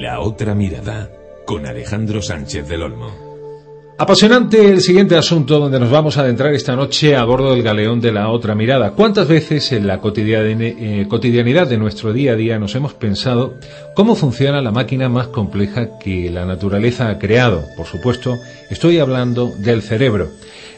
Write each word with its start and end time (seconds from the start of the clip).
La 0.00 0.20
otra 0.20 0.54
mirada, 0.54 1.10
con 1.44 1.66
Alejandro 1.66 2.22
Sánchez 2.22 2.66
del 2.66 2.82
Olmo. 2.82 3.10
Apasionante 3.98 4.70
el 4.70 4.80
siguiente 4.80 5.16
asunto 5.16 5.60
donde 5.60 5.78
nos 5.78 5.90
vamos 5.90 6.16
a 6.16 6.22
adentrar 6.22 6.54
esta 6.54 6.74
noche 6.74 7.14
a 7.14 7.24
bordo 7.24 7.52
del 7.52 7.62
galeón 7.62 8.00
de 8.00 8.10
la 8.10 8.30
otra 8.30 8.54
mirada. 8.54 8.92
¿Cuántas 8.92 9.28
veces 9.28 9.70
en 9.72 9.86
la 9.86 10.00
eh, 10.02 11.06
cotidianidad 11.08 11.68
de 11.68 11.76
nuestro 11.76 12.14
día 12.14 12.32
a 12.32 12.36
día 12.36 12.58
nos 12.58 12.74
hemos 12.74 12.94
pensado 12.94 13.58
cómo 13.94 14.14
funciona 14.14 14.62
la 14.62 14.72
máquina 14.72 15.10
más 15.10 15.26
compleja 15.26 15.98
que 15.98 16.30
la 16.30 16.46
naturaleza 16.46 17.10
ha 17.10 17.18
creado? 17.18 17.66
Por 17.76 17.84
supuesto, 17.84 18.38
estoy 18.70 18.98
hablando 18.98 19.52
del 19.58 19.82
cerebro. 19.82 20.30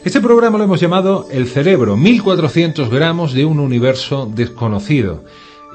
Este 0.03 0.19
programa 0.19 0.57
lo 0.57 0.65
hemos 0.65 0.81
llamado 0.81 1.29
El 1.31 1.47
cerebro, 1.47 1.95
1400 1.95 2.89
gramos 2.89 3.33
de 3.33 3.45
un 3.45 3.59
universo 3.61 4.29
desconocido 4.31 5.23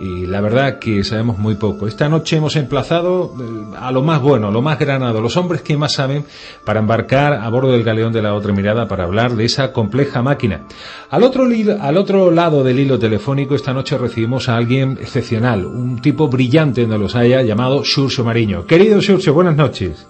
y 0.01 0.25
la 0.27 0.41
verdad 0.41 0.79
que 0.79 1.05
sabemos 1.05 1.39
muy 1.39 1.57
poco. 1.57 1.87
Esta 1.87 2.09
noche 2.09 2.37
hemos 2.37 2.57
emplazado 2.57 3.35
eh, 3.39 3.77
a 3.79 3.93
lo 3.93 4.01
más 4.01 4.23
bueno, 4.23 4.49
a 4.49 4.51
lo 4.51 4.63
más 4.63 4.79
granado, 4.79 5.21
los 5.21 5.37
hombres 5.37 5.61
que 5.61 5.77
más 5.77 5.93
saben 5.93 6.25
para 6.65 6.81
embarcar 6.81 7.35
a 7.35 7.49
bordo 7.51 7.73
del 7.73 7.85
galeón 7.85 8.13
de 8.13 8.23
la 8.23 8.35
otra 8.35 8.55
mirada 8.55 8.89
para 8.89 9.05
hablar 9.05 9.37
de 9.37 9.45
esa 9.45 9.73
compleja 9.75 10.23
máquina. 10.23 10.63
Al 11.11 11.23
otro, 11.23 11.47
al 11.81 11.97
otro 11.99 12.31
lado 12.31 12.65
del 12.65 12.79
hilo 12.79 12.99
telefónico 12.99 13.55
esta 13.55 13.75
noche 13.75 13.99
recibimos 13.99 14.49
a 14.49 14.57
alguien 14.57 14.99
excepcional, 15.01 15.67
un 15.67 16.01
tipo 16.01 16.29
brillante 16.29 16.83
en 16.83 16.91
los 16.99 17.15
haya 17.15 17.43
llamado 17.43 17.85
Xurxo 17.85 18.25
Mariño. 18.25 18.65
Querido 18.65 19.03
Xurxo, 19.03 19.35
buenas 19.35 19.57
noches. 19.57 20.07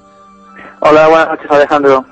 Hola, 0.83 1.09
buenas 1.09 1.29
noches 1.29 1.51
Alejandro. 1.51 2.07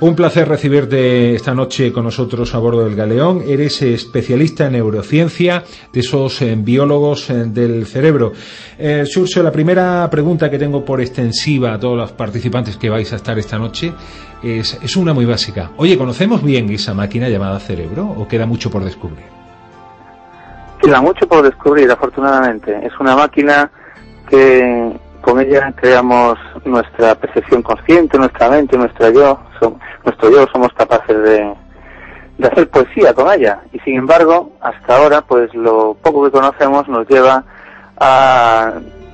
Un 0.00 0.14
placer 0.14 0.46
recibirte 0.46 1.34
esta 1.34 1.54
noche 1.54 1.90
con 1.90 2.04
nosotros 2.04 2.54
a 2.54 2.58
bordo 2.58 2.84
del 2.84 2.94
Galeón. 2.94 3.42
Eres 3.46 3.80
especialista 3.80 4.66
en 4.66 4.72
neurociencia, 4.72 5.64
de 5.92 6.00
esos 6.00 6.40
eh, 6.42 6.54
biólogos 6.56 7.30
eh, 7.30 7.44
del 7.46 7.86
cerebro. 7.86 8.32
Eh, 8.78 9.04
Surcio, 9.06 9.42
la 9.42 9.50
primera 9.50 10.08
pregunta 10.10 10.50
que 10.50 10.58
tengo 10.58 10.84
por 10.84 11.00
extensiva 11.00 11.74
a 11.74 11.78
todos 11.80 11.96
los 11.96 12.12
participantes 12.12 12.76
que 12.76 12.90
vais 12.90 13.10
a 13.12 13.16
estar 13.16 13.38
esta 13.38 13.58
noche 13.58 13.92
es, 14.42 14.78
es 14.82 14.96
una 14.96 15.14
muy 15.14 15.24
básica. 15.24 15.70
Oye, 15.78 15.96
¿conocemos 15.96 16.42
bien 16.42 16.68
esa 16.70 16.92
máquina 16.92 17.28
llamada 17.28 17.58
cerebro 17.58 18.06
o 18.06 18.28
queda 18.28 18.44
mucho 18.44 18.70
por 18.70 18.84
descubrir? 18.84 19.24
Queda 20.80 21.00
mucho 21.00 21.26
por 21.26 21.42
descubrir, 21.42 21.90
afortunadamente. 21.90 22.86
Es 22.86 22.92
una 22.98 23.16
máquina 23.16 23.70
que 24.28 24.92
con 25.22 25.40
ella 25.40 25.72
creamos 25.76 26.38
nuestra 26.64 27.14
percepción 27.14 27.62
consciente, 27.62 28.18
nuestra 28.18 28.48
mente, 28.48 28.76
nuestra 28.76 29.10
yo, 29.10 29.38
nuestro 30.04 30.30
yo 30.30 30.46
somos 30.52 30.72
capaces 30.74 31.16
de, 31.22 31.54
de 32.38 32.48
hacer 32.48 32.68
poesía 32.70 33.12
con 33.14 33.32
ella. 33.32 33.60
Y 33.72 33.78
sin 33.80 33.96
embargo, 33.96 34.52
hasta 34.60 34.96
ahora, 34.96 35.20
pues 35.22 35.54
lo 35.54 35.94
poco 35.94 36.24
que 36.24 36.30
conocemos 36.30 36.88
nos 36.88 37.08
lleva 37.08 37.44
a 37.98 38.72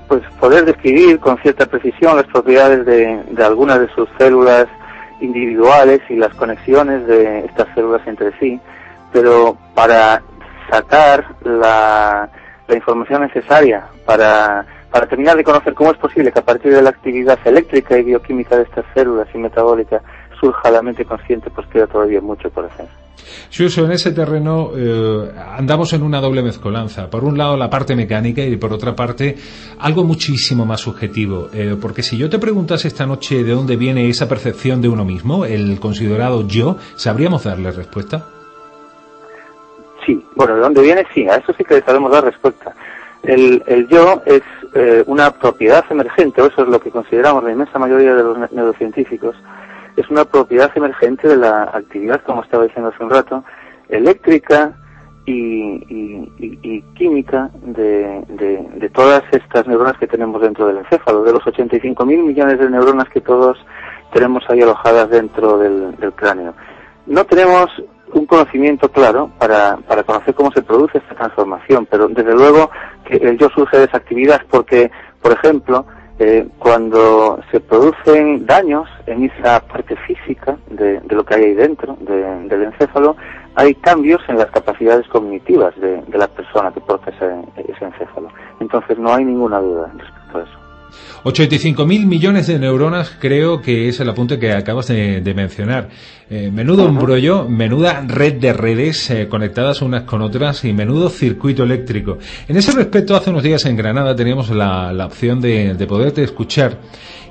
pues 0.08 0.22
poder 0.38 0.64
describir 0.64 1.18
con 1.18 1.36
cierta 1.38 1.66
precisión 1.66 2.16
las 2.16 2.26
propiedades 2.26 2.86
de, 2.86 3.22
de 3.30 3.44
algunas 3.44 3.80
de 3.80 3.88
sus 3.94 4.08
células 4.18 4.66
individuales 5.20 6.00
y 6.08 6.14
las 6.14 6.32
conexiones 6.34 7.06
de 7.06 7.41
estas 7.46 7.66
células 7.74 8.06
entre 8.06 8.38
sí, 8.38 8.60
pero 9.12 9.56
para 9.74 10.22
sacar 10.70 11.24
la, 11.42 12.28
la 12.68 12.74
información 12.74 13.22
necesaria 13.22 13.84
para 14.04 14.64
para 14.97 15.08
terminar 15.08 15.36
de 15.36 15.44
conocer 15.44 15.75
cómo 15.75 15.91
es 15.91 15.98
posible 15.98 16.33
que 16.33 16.39
a 16.39 16.42
partir 16.42 16.72
de 16.72 16.80
la 16.80 16.89
actividad 16.89 17.39
eléctrica 17.44 17.98
y 17.98 18.02
bioquímica 18.02 18.56
de 18.56 18.62
estas 18.62 18.86
células 18.94 19.28
y 19.34 19.36
metabólica 19.36 20.00
surja 20.41 20.70
la 20.70 20.80
mente 20.80 21.05
consciente, 21.05 21.50
pues 21.50 21.66
queda 21.66 21.86
todavía 21.86 22.22
mucho 22.22 22.48
por 22.48 22.64
hacer. 22.64 22.86
Suso, 23.50 23.84
en 23.84 23.92
ese 23.92 24.12
terreno 24.12 24.70
eh, 24.75 25.33
andamos 25.55 25.92
en 25.92 26.03
una 26.03 26.19
doble 26.19 26.42
mezcolanza. 26.42 27.11
Por 27.11 27.25
un 27.25 27.36
lado 27.36 27.58
la 27.58 27.69
parte 27.69 27.94
mecánica 27.94 28.41
y 28.41 28.56
por 28.56 28.72
otra 28.72 28.97
parte 28.97 29.36
algo 29.80 30.03
muchísimo 30.03 30.64
más 30.64 30.80
subjetivo. 30.80 31.50
Eh, 31.53 31.77
porque 31.78 32.03
si 32.03 32.16
yo 32.16 32.31
te 32.31 32.38
preguntase 32.38 32.88
esta 32.88 33.05
noche 33.05 33.44
de 33.44 33.53
dónde 33.53 33.77
viene 33.77 34.08
esa 34.08 34.27
percepción 34.27 34.81
de 34.81 34.88
uno 34.88 35.05
mismo, 35.05 35.44
el 35.44 35.78
considerado 35.78 36.48
yo, 36.48 36.78
¿sabríamos 36.94 37.44
darle 37.44 37.70
respuesta? 37.70 38.28
Sí, 40.06 40.25
bueno, 40.34 40.54
de 40.54 40.60
dónde 40.60 40.81
viene, 40.81 41.04
sí, 41.12 41.28
a 41.28 41.34
eso 41.37 41.53
sí 41.53 41.65
que 41.65 41.82
sabemos 41.82 42.10
dar 42.10 42.25
respuesta. 42.25 42.75
El, 43.22 43.62
el 43.66 43.88
yo 43.88 44.22
es 44.25 44.43
eh, 44.75 45.03
una 45.06 45.31
propiedad 45.31 45.84
emergente, 45.91 46.43
o 46.43 46.47
eso 46.47 46.62
es 46.62 46.69
lo 46.69 46.81
que 46.81 46.91
consideramos 46.91 47.43
la 47.43 47.53
inmensa 47.53 47.78
mayoría 47.78 48.15
de 48.15 48.22
los 48.22 48.53
neurocientíficos, 48.53 49.37
es 49.97 50.09
una 50.10 50.25
propiedad 50.25 50.71
emergente 50.75 51.26
de 51.26 51.37
la 51.37 51.65
actividad, 51.65 52.21
como 52.22 52.43
estaba 52.43 52.65
diciendo 52.65 52.91
hace 52.91 53.03
un 53.03 53.10
rato, 53.10 53.44
eléctrica 53.88 54.75
y, 55.25 56.31
química 56.94 57.50
de, 57.62 58.22
de, 58.28 58.91
todas 58.91 59.22
estas 59.32 59.66
neuronas 59.66 59.99
que 59.99 60.06
tenemos 60.06 60.41
dentro 60.41 60.66
del 60.66 60.78
encéfalo, 60.78 61.25
de 61.25 61.32
los 61.32 61.43
85.000 61.43 62.05
millones 62.05 62.59
de 62.59 62.71
neuronas 62.71 63.09
que 63.09 63.21
todos 63.21 63.59
tenemos 64.12 64.44
ahí 64.49 64.60
alojadas 64.62 65.10
dentro 65.10 65.59
del, 65.59 65.97
del 65.97 66.12
cráneo. 66.12 66.55
No 67.06 67.25
tenemos 67.25 67.66
un 68.12 68.27
conocimiento 68.27 68.89
claro 68.91 69.31
para, 69.39 69.77
para 69.78 70.03
conocer 70.05 70.34
cómo 70.34 70.50
se 70.53 70.62
produce 70.62 70.99
esta 70.99 71.15
transformación, 71.15 71.87
pero 71.91 72.09
desde 72.09 72.34
luego 72.34 72.71
que 73.05 73.17
el 73.17 73.39
yo 73.39 73.49
surge 73.50 73.78
de 73.78 73.84
esa 73.84 73.99
actividad 73.99 74.43
porque, 74.50 74.91
por 75.21 75.33
ejemplo, 75.33 75.87
eh, 76.19 76.49
cuando 76.59 77.41
se 77.50 77.61
producen 77.61 78.47
daños 78.47 78.89
en 79.06 79.25
esa 79.25 79.61
parte 79.61 79.97
física 80.06 80.56
de, 80.71 81.00
lo 81.11 81.25
que 81.25 81.34
hay 81.34 81.44
ahí 81.44 81.55
dentro 81.55 81.97
del 82.00 82.62
encéfalo, 82.62 83.17
hay 83.55 83.75
cambios 83.75 84.23
en 84.28 84.38
las 84.38 84.50
capacidades 84.50 85.06
cognitivas 85.09 85.75
de, 85.78 86.03
la 86.17 86.28
persona 86.28 86.73
que 86.73 86.81
porta 86.81 87.11
ese 87.11 87.84
encéfalo. 87.84 88.28
Entonces 88.61 88.99
no 88.99 89.15
hay 89.15 89.25
ninguna 89.25 89.61
duda 89.61 89.93
respecto 89.94 90.38
a 90.38 90.43
eso. 90.43 90.66
85.000 91.26 92.06
millones 92.06 92.46
de 92.46 92.56
neuronas 92.58 93.10
creo 93.18 93.60
que 93.60 93.88
es 93.88 93.98
el 93.98 94.08
apunte 94.08 94.38
que 94.38 94.52
acabas 94.52 94.86
de, 94.86 95.32
mencionar. 95.34 95.88
Eh, 96.30 96.50
menudo 96.52 96.86
embrollo, 96.86 97.48
menuda 97.48 98.04
red 98.06 98.34
de 98.34 98.52
redes 98.52 99.10
eh, 99.10 99.26
conectadas 99.28 99.82
unas 99.82 100.02
con 100.02 100.22
otras 100.22 100.64
y 100.64 100.72
menudo 100.72 101.08
circuito 101.08 101.64
eléctrico. 101.64 102.18
En 102.46 102.56
ese 102.56 102.70
respecto, 102.72 103.16
hace 103.16 103.30
unos 103.30 103.42
días 103.42 103.64
en 103.64 103.76
Granada 103.76 104.14
teníamos 104.14 104.50
la, 104.50 105.04
opción 105.04 105.40
de, 105.40 105.74
poderte 105.88 106.22
escuchar 106.22 106.78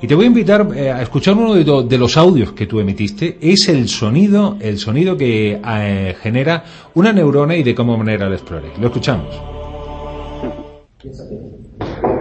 y 0.02 0.08
te 0.08 0.16
voy 0.16 0.26
a 0.26 0.28
invitar 0.28 0.68
eh, 0.76 0.92
a 0.92 1.02
escuchar 1.02 1.36
uno 1.36 1.56
de, 1.56 1.98
los 1.98 2.18
audios 2.18 2.52
que 2.52 2.68
tú 2.68 2.82
emitiste. 2.82 3.38
Es 3.40 3.70
el 3.70 3.88
sonido, 3.88 4.58
el 4.60 4.78
sonido 4.78 5.16
que 5.16 5.62
genera 6.22 6.66
una 6.96 7.14
neurona 7.14 7.56
y 7.56 7.64
de 7.64 7.74
cómo 7.74 7.98
manera 7.98 8.28
la 8.28 8.36
explore. 8.36 8.74
Lo 8.78 8.88
escuchamos. 8.88 9.34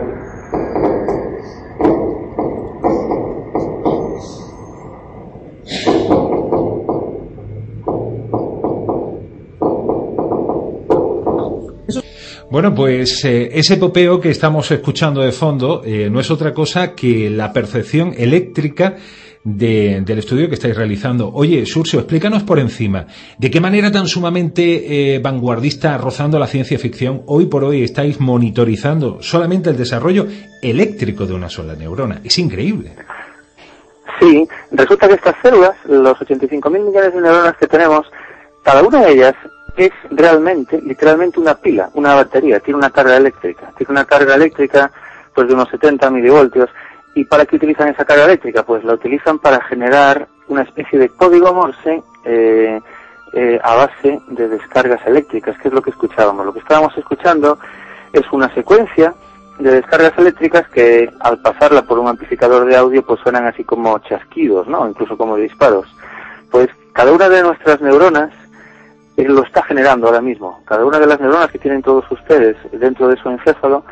Bueno, 12.55 12.73
pues 12.73 13.25
eh, 13.25 13.51
ese 13.53 13.79
popeo 13.79 14.21
que 14.21 14.31
estamos 14.31 14.71
escuchando 14.71 15.23
de 15.23 15.33
fondo 15.33 15.83
eh, 15.85 16.09
no 16.09 16.21
es 16.21 16.31
otra 16.31 16.55
cosa 16.55 16.95
que 16.95 17.29
la 17.29 17.53
percepción 17.53 18.15
eléctrica 18.17 18.95
del 19.43 20.19
estudio 20.19 20.49
que 20.49 20.55
estáis 20.55 20.77
realizando. 20.77 21.33
Oye, 21.35 21.67
Surcio, 21.67 21.99
explícanos 21.99 22.45
por 22.45 22.61
encima, 22.61 23.09
¿de 23.39 23.51
qué 23.51 23.61
manera 23.61 23.91
tan 23.91 24.07
sumamente 24.07 25.17
eh, 25.17 25.19
vanguardista, 25.19 25.99
rozando 25.99 26.39
la 26.39 26.47
ciencia 26.47 26.79
ficción, 26.79 27.23
hoy 27.27 27.47
por 27.47 27.65
hoy 27.65 27.83
estáis 27.83 28.21
monitorizando 28.21 29.21
solamente 29.21 29.71
el 29.71 29.77
desarrollo 29.77 30.29
eléctrico 30.63 31.27
de 31.27 31.35
una 31.35 31.49
sola 31.49 31.75
neurona? 31.75 32.21
Es 32.23 32.39
increíble. 32.39 32.93
Sí, 34.21 34.47
resulta 34.71 35.09
que 35.09 35.15
estas 35.15 35.35
células, 35.43 35.75
los 35.87 36.17
85.000 36.21 36.71
millones 36.71 37.15
de 37.15 37.21
neuronas 37.21 37.57
que 37.57 37.67
tenemos, 37.67 38.07
cada 38.63 38.81
una 38.81 39.01
de 39.01 39.13
ellas 39.13 39.35
es 39.77 39.93
realmente, 40.11 40.81
literalmente 40.81 41.41
una 41.41 41.55
pila, 41.55 41.91
una 41.95 42.15
batería, 42.15 42.61
tiene 42.61 42.79
una 42.79 42.91
carga 42.91 43.17
eléctrica, 43.17 43.73
tiene 43.77 43.93
una 43.93 44.05
carga 44.05 44.35
eléctrica 44.35 44.91
pues 45.35 45.49
de 45.49 45.55
unos 45.55 45.69
70 45.69 46.11
milivoltios. 46.11 46.71
¿Y 47.15 47.25
para 47.25 47.47
qué 47.47 47.57
utilizan 47.57 47.89
esa 47.89 48.05
carga 48.05 48.25
eléctrica? 48.25 48.65
Pues 48.65 48.85
la 48.85 48.95
utilizan 48.95 49.39
para 49.39 49.61
generar 49.65 50.29
una 50.49 50.63
especie 50.63 50.99
de 50.99 51.09
código 51.09 51.53
Morse 51.53 52.03
eh, 52.25 52.81
eh, 53.33 53.61
a 53.63 53.75
base 53.75 54.21
de 54.29 54.49
descargas 54.49 55.05
eléctricas, 55.07 55.59
que 55.59 55.69
es 55.69 55.75
lo 55.75 55.83
que 55.83 55.91
escuchábamos. 55.91 56.47
Lo 56.47 56.53
que 56.53 56.61
estábamos 56.61 56.97
escuchando 56.97 57.59
es 58.13 58.25
una 58.33 58.53
secuencia 58.55 59.15
de 59.59 59.71
descargas 59.71 60.17
eléctricas 60.19 60.69
que 60.69 61.11
al 61.21 61.39
pasarla 61.39 61.83
por 61.83 61.99
un 61.99 62.09
amplificador 62.09 62.65
de 62.67 62.77
audio 62.77 63.05
pues 63.05 63.21
suenan 63.21 63.47
así 63.47 63.65
como 63.65 63.99
chasquidos, 64.01 64.67
¿no? 64.69 64.89
Incluso 64.89 65.17
como 65.17 65.37
disparos. 65.37 65.87
Pues 66.51 66.69
cada 66.93 67.13
una 67.13 67.29
de 67.29 67.43
nuestras 67.43 67.81
neuronas 67.81 68.31
lo 69.17 69.45
está 69.45 69.63
generando 69.63 70.07
ahora 70.07 70.21
mismo. 70.21 70.61
Cada 70.65 70.85
una 70.85 70.99
de 70.99 71.07
las 71.07 71.21
neuronas 71.21 71.51
que 71.51 71.59
tienen 71.59 71.83
todos 71.83 72.05
ustedes 72.11 72.57
dentro 72.73 73.09
de 73.09 73.17
su 73.17 73.29
encéfalo 73.31 73.85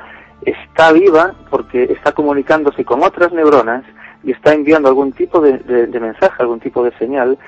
está 0.45 0.93
viva 0.93 1.35
porque 1.51 1.85
está 1.85 2.13
comunicándose 2.13 2.85
con 2.85 3.03
otras 3.03 3.33
neuronas 3.33 3.85
y 4.25 4.33
está 4.33 4.53
enviando 4.53 4.89
algún 4.89 5.13
tipo 5.13 5.41
de, 5.41 5.89
mensaje, 6.01 6.35
algún 6.39 6.61
tipo 6.61 6.85
de 6.85 6.93
señal 6.99 7.39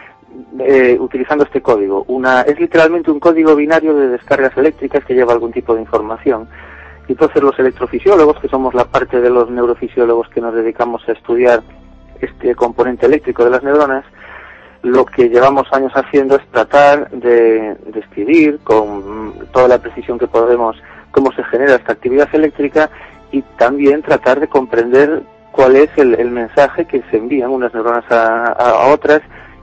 eh, 0.58 0.96
utilizando 0.98 1.44
este 1.44 1.60
código. 1.60 2.04
Una, 2.08 2.42
es 2.42 2.58
literalmente 2.58 3.10
un 3.10 3.20
código 3.20 3.54
binario 3.54 3.94
de 3.94 4.08
descargas 4.08 4.56
eléctricas 4.56 5.04
que 5.04 5.14
lleva 5.14 5.32
algún 5.32 5.52
tipo 5.52 5.74
de 5.74 5.80
información 5.80 6.48
Entonces 7.08 7.42
los 7.42 7.58
electrofisiólogos, 7.58 8.40
que 8.40 8.48
somos 8.48 8.74
la 8.74 8.84
parte 8.84 9.20
de 9.20 9.30
los 9.30 9.50
neurofisiólogos 9.50 10.28
que 10.28 10.40
nos 10.40 10.54
dedicamos 10.54 11.08
a 11.08 11.12
estudiar 11.12 11.62
este 12.20 12.54
componente 12.54 13.06
eléctrico 13.06 13.44
de 13.44 13.50
las 13.50 13.62
neuronas, 13.62 14.04
lo 14.84 15.06
que 15.06 15.31
llevamos 15.31 15.66
años 15.72 15.92
haciendo 15.94 16.36
es 16.36 16.46
tratar 16.50 17.10
de 17.10 17.75
describir 17.86 18.60
con 18.62 19.32
toda 19.50 19.66
la 19.66 19.78
precisión 19.78 20.19
que 20.19 20.26
podemos 20.26 20.76
cómo 21.10 21.32
se 21.32 21.42
genera 21.44 21.76
esta 21.76 21.92
actividad 21.92 22.28
eléctrica 22.34 22.90
y 23.32 23.40
también 23.56 24.02
tratar 24.02 24.40
de 24.40 24.48
comprender 24.48 25.22
cuál 25.52 25.76
es 25.76 25.88
el, 25.96 26.31
mensaje 26.31 26.84
que 26.84 27.02
se 27.10 27.16
envían 27.16 27.50
unas 27.50 27.72
neuronas 27.72 28.04
a, 28.10 28.88
otras 28.92 29.22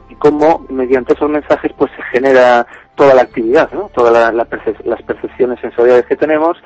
y 0.10 0.16
cómo 0.16 0.66
mediante 0.70 1.14
esos 1.14 1.30
mensajes 1.30 1.72
pues 1.78 1.92
se 1.96 2.02
genera 2.04 2.66
toda 2.96 3.14
la 3.14 3.22
actividad, 3.22 3.70
¿no? 3.74 3.92
todas 3.94 4.34
las 4.34 5.02
percepciones 5.04 5.60
sensoriales 5.60 6.06
que 6.08 6.16
tenemos 6.16 6.58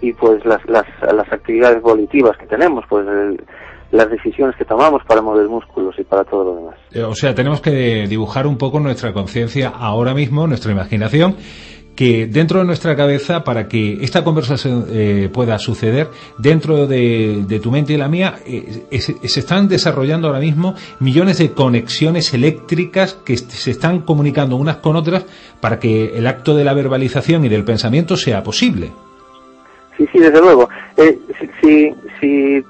y 0.00 0.12
pues 0.12 0.44
las, 0.44 0.64
las, 0.66 0.86
las 1.00 1.32
actividades 1.32 1.82
volitivas 1.82 2.36
que 2.36 2.46
tenemos, 2.46 2.84
pues 2.88 3.06
las 3.90 4.10
decisiones 4.10 4.56
que 4.56 4.64
tomamos 4.64 5.02
para 5.06 5.22
mover 5.22 5.48
músculos 5.48 5.94
y 5.98 6.04
para 6.04 6.24
todo 6.24 6.44
lo 6.44 6.56
demás. 6.56 6.74
Eh, 6.92 7.02
o 7.02 7.14
sea, 7.14 7.34
tenemos 7.34 7.60
que 7.60 8.06
dibujar 8.08 8.46
un 8.46 8.58
poco 8.58 8.80
nuestra 8.80 9.12
conciencia 9.12 9.68
ahora 9.68 10.14
mismo, 10.14 10.46
nuestra 10.46 10.72
imaginación, 10.72 11.36
que 11.94 12.26
dentro 12.26 12.58
de 12.58 12.64
nuestra 12.64 12.96
cabeza, 12.96 13.44
para 13.44 13.68
que 13.68 14.02
esta 14.02 14.24
conversación 14.24 14.86
eh, 14.90 15.30
pueda 15.32 15.58
suceder, 15.58 16.08
dentro 16.38 16.86
de, 16.86 17.60
tu 17.62 17.70
mente 17.70 17.92
y 17.92 17.96
la 17.96 18.08
mía, 18.08 18.34
eh, 18.46 19.00
se 19.00 19.40
están 19.40 19.68
desarrollando 19.68 20.26
ahora 20.26 20.40
mismo 20.40 20.74
millones 20.98 21.38
de 21.38 21.52
conexiones 21.52 22.34
eléctricas 22.34 23.14
que 23.24 23.36
se 23.36 23.70
están 23.70 24.00
comunicando 24.00 24.56
unas 24.56 24.78
con 24.78 24.96
otras 24.96 25.24
para 25.60 25.78
que 25.78 26.16
el 26.16 26.26
acto 26.26 26.56
de 26.56 26.64
la 26.64 26.74
verbalización 26.74 27.44
y 27.44 27.48
del 27.48 27.64
pensamiento 27.64 28.16
sea 28.16 28.42
posible. 28.42 28.90
Sí, 29.96 30.08
sí, 30.12 30.18
desde 30.18 30.40
luego. 30.40 30.68
Eh, 30.96 31.18
si, 31.60 31.94
si, 32.20 32.64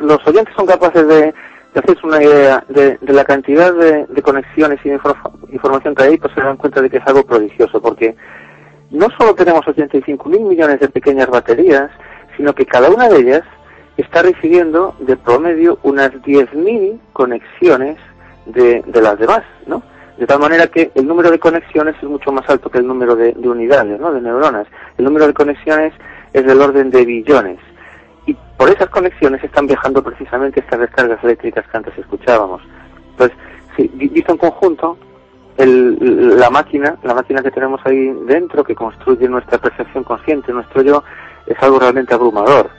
los 0.00 0.24
oyentes 0.26 0.54
son 0.56 0.66
capaces 0.66 1.06
de, 1.06 1.34
hacerse 1.74 2.06
una 2.06 2.22
idea 2.22 2.64
de, 2.68 2.98
la 3.02 3.24
cantidad 3.24 3.72
de, 3.74 4.22
conexiones 4.22 4.78
y 4.84 4.90
de 4.90 5.00
información 5.50 5.94
que 5.94 6.02
hay, 6.02 6.18
pues 6.18 6.32
se 6.34 6.40
dan 6.40 6.56
cuenta 6.56 6.80
de 6.80 6.90
que 6.90 6.98
es 6.98 7.06
algo 7.06 7.24
prodigioso, 7.24 7.80
porque 7.80 8.16
no 8.90 9.08
solo 9.18 9.34
tenemos 9.34 9.66
85 9.66 10.28
mil 10.28 10.40
millones 10.42 10.80
de 10.80 10.88
pequeñas 10.88 11.28
baterías, 11.28 11.90
sino 12.36 12.54
que 12.54 12.66
cada 12.66 12.90
una 12.90 13.08
de 13.08 13.18
ellas 13.18 13.42
está 13.96 14.22
recibiendo 14.22 14.94
de 15.00 15.16
promedio 15.16 15.78
unas 15.82 16.10
10.000 16.12 16.98
conexiones 17.12 17.96
de, 18.46 18.82
de, 18.86 19.02
las 19.02 19.18
demás, 19.18 19.42
¿no? 19.66 19.82
De 20.16 20.26
tal 20.26 20.40
manera 20.40 20.68
que 20.68 20.90
el 20.94 21.06
número 21.06 21.30
de 21.30 21.38
conexiones 21.38 21.96
es 22.00 22.08
mucho 22.08 22.32
más 22.32 22.48
alto 22.48 22.70
que 22.70 22.78
el 22.78 22.86
número 22.86 23.14
de, 23.14 23.32
de 23.32 23.48
unidades, 23.48 24.00
¿no? 24.00 24.12
De 24.12 24.20
neuronas. 24.20 24.66
El 24.96 25.04
número 25.04 25.26
de 25.26 25.34
conexiones 25.34 25.92
es 26.32 26.44
del 26.44 26.60
orden 26.60 26.90
de 26.90 27.04
billones. 27.04 27.58
Y 28.26 28.36
por 28.56 28.68
esas 28.68 28.88
conexiones 28.90 29.42
están 29.42 29.66
viajando 29.66 30.02
precisamente 30.02 30.60
estas 30.60 30.80
descargas 30.80 31.22
eléctricas 31.24 31.66
que 31.66 31.76
antes 31.76 31.96
escuchábamos. 31.98 32.62
Entonces, 33.12 33.36
si, 33.76 33.88
visto 33.88 34.32
en 34.32 34.38
conjunto, 34.38 34.98
el, 35.56 36.38
la 36.38 36.50
máquina, 36.50 36.96
la 37.02 37.14
máquina 37.14 37.42
que 37.42 37.50
tenemos 37.50 37.80
ahí 37.84 38.12
dentro, 38.26 38.62
que 38.62 38.74
construye 38.74 39.28
nuestra 39.28 39.58
percepción 39.58 40.04
consciente, 40.04 40.52
nuestro 40.52 40.82
yo, 40.82 41.02
es 41.46 41.56
algo 41.62 41.78
realmente 41.78 42.14
abrumador. 42.14 42.70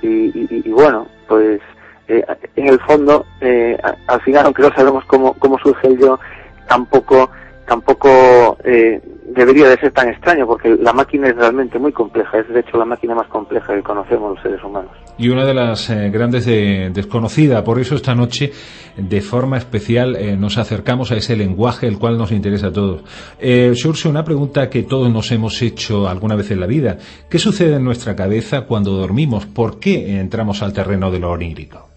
Y, 0.00 0.70
bueno, 0.70 1.08
pues 1.26 1.60
eh, 2.06 2.24
en 2.54 2.68
el 2.68 2.78
fondo, 2.80 3.26
eh, 3.40 3.76
al 4.06 4.20
final, 4.20 4.46
aunque 4.46 4.62
no 4.62 4.72
sabemos 4.72 5.04
cómo, 5.06 5.34
cómo 5.34 5.58
surge 5.58 5.88
el 5.88 5.98
yo, 5.98 6.20
tampoco 6.68 7.30
tampoco 7.68 8.56
eh, 8.64 9.00
debería 9.26 9.68
de 9.68 9.76
ser 9.76 9.92
tan 9.92 10.08
extraño 10.08 10.46
porque 10.46 10.70
la 10.80 10.92
máquina 10.92 11.28
es 11.28 11.36
realmente 11.36 11.78
muy 11.78 11.92
compleja, 11.92 12.38
es 12.38 12.48
de 12.48 12.60
hecho 12.60 12.78
la 12.78 12.84
máquina 12.84 13.14
más 13.14 13.28
compleja 13.28 13.74
que 13.74 13.82
conocemos 13.82 14.34
los 14.34 14.42
seres 14.42 14.62
humanos. 14.64 14.90
Y 15.18 15.28
una 15.28 15.44
de 15.44 15.54
las 15.54 15.90
eh, 15.90 16.10
grandes 16.10 16.46
desconocidas, 16.46 17.62
por 17.62 17.78
eso 17.78 17.94
esta 17.94 18.14
noche 18.14 18.52
de 18.96 19.20
forma 19.20 19.58
especial 19.58 20.16
eh, 20.16 20.36
nos 20.36 20.58
acercamos 20.58 21.12
a 21.12 21.16
ese 21.16 21.36
lenguaje 21.36 21.86
el 21.86 21.98
cual 21.98 22.18
nos 22.18 22.32
interesa 22.32 22.68
a 22.68 22.72
todos. 22.72 23.02
Eh, 23.38 23.72
una 24.08 24.24
pregunta 24.24 24.70
que 24.70 24.84
todos 24.84 25.12
nos 25.12 25.30
hemos 25.32 25.60
hecho 25.60 26.08
alguna 26.08 26.36
vez 26.36 26.50
en 26.50 26.60
la 26.60 26.66
vida. 26.66 26.96
¿Qué 27.28 27.38
sucede 27.38 27.76
en 27.76 27.84
nuestra 27.84 28.16
cabeza 28.16 28.62
cuando 28.62 28.92
dormimos? 28.92 29.46
¿Por 29.46 29.78
qué 29.78 30.18
entramos 30.18 30.62
al 30.62 30.72
terreno 30.72 31.10
de 31.10 31.18
lo 31.18 31.30
onírico? 31.30 31.88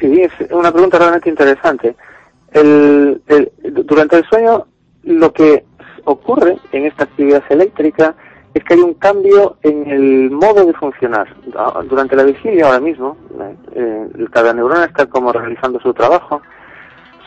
Sí, 0.00 0.22
es 0.22 0.50
una 0.50 0.70
pregunta 0.72 0.98
realmente 0.98 1.28
interesante 1.28 1.94
el, 2.52 3.22
durante 3.84 4.16
el 4.16 4.24
sueño 4.24 4.66
lo 5.02 5.32
que 5.32 5.64
ocurre 6.04 6.58
en 6.72 6.86
esta 6.86 7.04
actividad 7.04 7.42
eléctrica 7.48 8.14
es 8.54 8.64
que 8.64 8.74
hay 8.74 8.80
un 8.80 8.94
cambio 8.94 9.58
en 9.62 9.86
el 9.90 10.30
modo 10.30 10.64
de 10.64 10.72
funcionar. 10.72 11.28
Ah, 11.54 11.82
durante 11.86 12.16
la 12.16 12.22
vigilia 12.22 12.66
ahora 12.66 12.80
mismo, 12.80 13.16
eh, 13.74 14.08
cada 14.32 14.54
neurona 14.54 14.86
está 14.86 15.06
como 15.06 15.30
realizando 15.30 15.78
su 15.80 15.92
trabajo, 15.92 16.40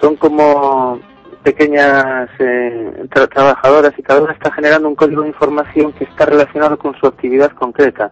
son 0.01 0.15
como 0.15 0.99
pequeñas 1.43 2.29
eh, 2.39 3.07
trabajadoras 3.09 3.93
y 3.97 4.01
cada 4.01 4.21
una 4.21 4.33
está 4.33 4.51
generando 4.51 4.87
un 4.87 4.95
código 4.95 5.21
de 5.21 5.27
información 5.27 5.93
que 5.93 6.05
está 6.05 6.25
relacionado 6.25 6.77
con 6.79 6.95
su 6.95 7.05
actividad 7.05 7.51
concreta. 7.51 8.11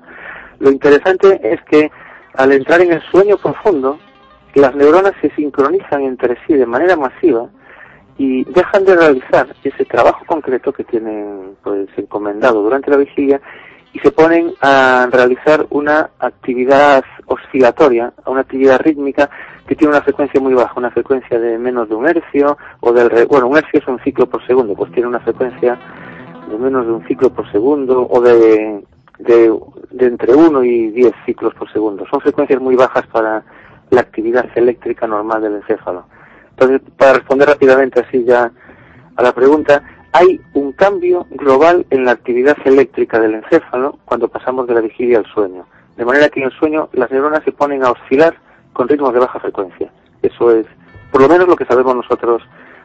Lo 0.60 0.70
interesante 0.70 1.40
es 1.44 1.60
que 1.64 1.92
al 2.36 2.52
entrar 2.52 2.82
en 2.82 2.94
el 2.94 3.02
sueño 3.10 3.38
profundo, 3.38 4.00
las 4.60 4.76
neuronas 4.76 5.14
se 5.22 5.30
sincronizan 5.32 6.04
entre 6.04 6.38
sí 6.46 6.54
de 6.54 6.66
manera 6.66 6.96
masiva 6.96 7.50
y 8.18 8.44
dejan 8.46 8.86
de 8.86 8.96
realizar 8.96 9.48
ese 9.64 9.86
trabajo 9.86 10.26
concreto 10.26 10.74
que 10.74 10.84
tienen 10.84 11.56
pues 11.64 11.88
encomendado 11.98 12.64
durante 12.64 12.90
la 12.90 12.98
vigilia 12.98 13.40
y 13.94 14.00
se 14.00 14.12
ponen 14.12 14.54
a 14.62 15.08
realizar 15.12 15.66
una 15.70 16.10
actividad 16.20 17.04
oscilatoria, 17.26 18.14
una 18.26 18.42
actividad 18.42 18.80
rítmica 18.80 19.30
que 19.68 19.76
tiene 19.76 19.94
una 19.94 20.04
frecuencia 20.04 20.40
muy 20.42 20.54
baja, 20.54 20.74
una 20.76 20.92
frecuencia 20.92 21.40
de 21.40 21.58
menos 21.58 21.90
de 21.90 21.96
un 21.96 22.08
hercio 22.08 22.58
o 22.80 22.92
del 22.92 23.26
bueno, 23.28 23.48
un 23.48 23.58
hercio 23.58 23.80
es 23.80 23.88
un 23.88 24.00
ciclo 24.00 24.28
por 24.28 24.46
segundo, 24.46 24.76
pues 24.76 24.92
tiene 24.92 25.08
una 25.08 25.20
frecuencia 25.20 25.78
de 26.50 26.58
menos 26.58 26.86
de 26.86 26.92
un 26.94 27.08
ciclo 27.08 27.30
por 27.30 27.52
segundo 27.52 28.08
o 28.10 28.22
de 28.22 28.84
de, 29.20 29.52
de 29.92 30.06
entre 30.06 30.34
1 30.34 30.64
y 30.64 30.92
10 30.92 31.14
ciclos 31.26 31.54
por 31.56 31.72
segundo. 31.72 32.06
Son 32.10 32.22
frecuencias 32.22 32.62
muy 32.62 32.76
bajas 32.76 33.06
para 33.08 33.44
la 33.90 34.02
actividad 34.02 34.46
eléctrica 34.56 35.08
normal 35.08 35.42
del 35.42 35.56
encéfalo. 35.56 36.06
Entonces, 36.52 36.82
para 36.98 37.14
responder 37.14 37.48
rápidamente 37.48 38.00
así 38.00 38.24
ya 38.24 38.52
a 39.16 39.24
la 39.24 39.32
pregunta, 39.34 39.84
hay 40.12 40.42
un 40.54 40.72
cambio 40.72 41.28
global 41.32 41.86
en 41.90 42.06
la 42.06 42.12
actividad 42.12 42.58
eléctrica 42.66 43.20
del 43.20 43.36
encéfalo 43.36 44.00
cuando 44.06 44.28
pasamos 44.28 44.68
de 44.68 44.74
la 44.74 44.82
vigilia 44.82 45.20
al 45.20 45.26
sueño. 45.26 45.68
De 45.96 46.06
manera 46.06 46.30
que 46.30 46.40
en 46.40 46.48
el 46.48 46.52
sueño 46.54 46.90
las 46.94 47.12
neuronas 47.12 47.44
se 47.44 47.52
ponen 47.52 47.84
a 47.84 47.92
oscilar 47.92 48.36
con 48.74 48.88
ritmos 48.88 49.14
de 49.14 49.20
baja 49.20 49.40
frecuencia. 49.40 49.92
Eso 50.22 50.52
es, 50.52 50.66
por 51.12 51.22
lo 51.22 51.30
menos, 51.30 51.48
lo 51.48 51.56
que 51.56 51.66
sabemos 51.66 51.96
nosotros 51.96 52.42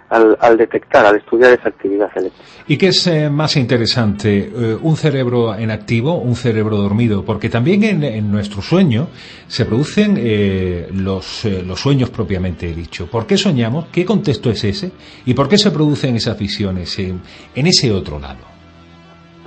al, 0.09 0.57
detectar, 0.57 1.07
al 1.07 1.17
estudiar 1.17 1.53
esa 1.53 1.71
actividad 1.71 2.11
eléctrica. 2.15 2.49
¿Y 2.67 2.77
qué 2.77 2.89
es 2.89 3.07
eh, 3.07 3.31
más 3.31 3.57
interesante, 3.57 4.39
eh, 4.39 4.77
un 4.81 4.97
cerebro 4.97 5.55
en 5.55 5.71
activo, 5.71 6.17
un 6.17 6.37
cerebro 6.37 6.77
dormido? 6.77 7.25
Porque 7.25 7.49
también 7.49 7.83
en, 8.05 8.31
nuestro 8.31 8.61
sueño 8.61 9.09
se 9.47 9.65
producen 9.65 10.17
eh, 10.19 10.89
los, 10.93 11.45
los 11.45 11.81
sueños 11.81 12.11
propiamente 12.11 12.67
dicho. 12.75 13.07
¿Por 13.07 13.27
qué 13.27 13.37
soñamos? 13.37 13.87
¿Qué 13.91 14.05
contexto 14.05 14.51
es 14.51 14.63
ese? 14.65 14.93
¿Y 15.25 15.35
por 15.35 15.49
qué 15.49 15.57
se 15.57 15.71
producen 15.71 16.17
esas 16.17 16.39
visiones 16.39 16.99
en, 16.99 17.21
en 17.55 17.67
ese 17.67 17.91
otro 17.91 18.19
lado? 18.19 18.53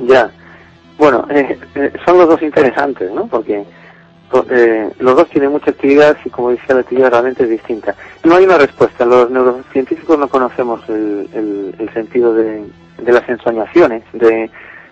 Ya, 0.08 0.30
bueno, 0.98 1.28
son 2.06 2.18
los 2.18 2.28
dos 2.28 2.42
interesantes, 2.42 3.12
¿no? 3.12 3.28
Porque 3.28 3.64
eh, 4.50 4.91
los 5.00 5.15
dos 5.15 5.29
tienen 5.29 5.51
mucha 5.51 5.72
actividad 5.72 6.17
y 6.25 6.29
como 6.29 6.50
decía 6.51 6.75
la 6.75 6.82
actividad 6.82 7.12
realmente 7.12 7.44
es 7.44 7.50
distinta. 7.50 7.96
No 8.24 8.36
hay 8.36 8.46
una 8.46 8.58
respuesta. 8.58 9.05
Los 9.05 9.29
neurocientíficos 9.29 10.17
no 10.17 10.27
conocemos 10.27 10.82
el, 10.89 11.75
el, 11.77 11.94
sentido 11.94 12.34
de, 12.34 12.65
de, 12.98 13.12
las 13.13 13.27
ensoñaciones, 13.29 14.03
de 14.13 14.50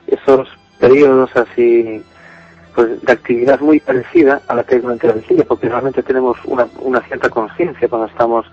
esos 0.07 0.47
periodos 0.79 1.35
así 1.35 2.03
pues 2.75 3.01
de 3.01 3.11
actividad 3.11 3.59
muy 3.59 3.79
parecida 3.79 4.41
a 4.47 4.55
la 4.55 4.63
que 4.63 4.75
hay 4.75 4.81
durante 4.81 5.07
la 5.07 5.13
vigilia, 5.13 5.45
porque 5.45 5.69
realmente 5.69 6.01
tenemos 6.01 6.37
una, 6.45 6.67
una 6.79 7.01
cierta 7.01 7.29
conciencia 7.29 7.87
cuando 7.87 8.07
estamos 8.07 8.45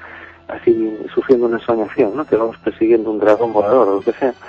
así 0.48 0.98
sufriendo 1.14 1.46
una 1.46 1.56
ensoñación, 1.58 2.16
¿no? 2.16 2.26
que 2.26 2.36
vamos 2.36 2.56
persiguiendo 2.58 3.10
un 3.10 3.18
dragón 3.18 3.52
volador 3.52 3.88
o 3.88 3.94
lo 3.96 4.00
que 4.00 4.12
sea. 4.12 4.34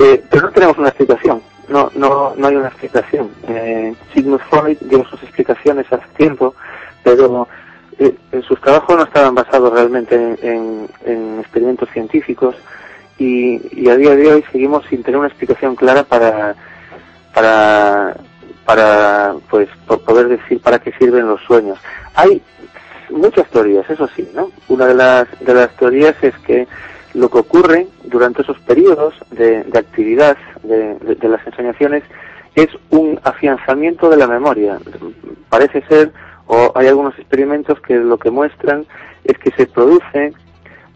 Eh, 0.00 0.24
pero 0.30 0.46
no 0.46 0.52
tenemos 0.52 0.78
una 0.78 0.88
explicación 0.88 1.42
no, 1.68 1.90
no, 1.94 2.34
no 2.36 2.46
hay 2.46 2.56
una 2.56 2.68
explicación. 2.68 3.30
Eh, 3.48 3.94
Sigmund 4.12 4.40
Freud 4.50 4.78
dio 4.80 5.04
sus 5.04 5.22
explicaciones 5.22 5.86
hace 5.92 6.06
tiempo, 6.16 6.54
pero 7.02 7.48
eh, 7.98 8.14
sus 8.46 8.60
trabajos 8.60 8.96
no 8.96 9.04
estaban 9.04 9.34
basados 9.34 9.72
realmente 9.72 10.14
en, 10.42 10.88
experimentos 11.40 11.88
científicos 11.90 12.56
y, 13.18 13.88
a 13.88 13.96
día 13.96 14.16
de 14.16 14.32
hoy 14.32 14.44
seguimos 14.50 14.84
sin 14.86 15.02
tener 15.02 15.18
una 15.18 15.28
explicación 15.28 15.76
clara 15.76 16.02
para, 16.02 16.54
para, 17.34 18.16
para 18.64 19.34
pues, 19.50 19.68
poder 19.86 20.28
decir 20.28 20.60
para 20.60 20.78
qué 20.78 20.92
sirven 20.92 21.26
los 21.26 21.40
sueños. 21.42 21.78
Hay 22.14 22.40
muchas 23.10 23.46
teorías, 23.50 23.88
eso 23.90 24.08
sí, 24.16 24.28
¿no? 24.34 24.50
Una 24.68 24.86
de 24.86 24.94
las, 24.94 25.28
de 25.40 25.54
las 25.54 25.76
teorías 25.76 26.16
es 26.22 26.34
que 26.38 26.66
lo 27.14 27.28
que 27.30 27.38
ocurre 27.38 27.86
durante 28.04 28.42
esos 28.42 28.58
periodos 28.60 29.14
de, 29.30 29.64
actividad 29.74 30.36
de, 30.62 31.28
las 31.28 31.46
enseñaciones 31.46 32.02
es 32.54 32.68
un 32.90 33.20
afianzamiento 33.22 34.08
de 34.08 34.16
la 34.16 34.26
memoria. 34.26 34.78
Parece 35.48 35.82
ser, 35.88 36.12
o 36.46 36.72
hay 36.74 36.88
algunos 36.88 37.18
experimentos 37.18 37.80
que 37.80 37.96
lo 37.96 38.18
que 38.18 38.30
muestran 38.30 38.86
es 39.24 39.38
que 39.38 39.50
se 39.52 39.66
produce 39.66 40.32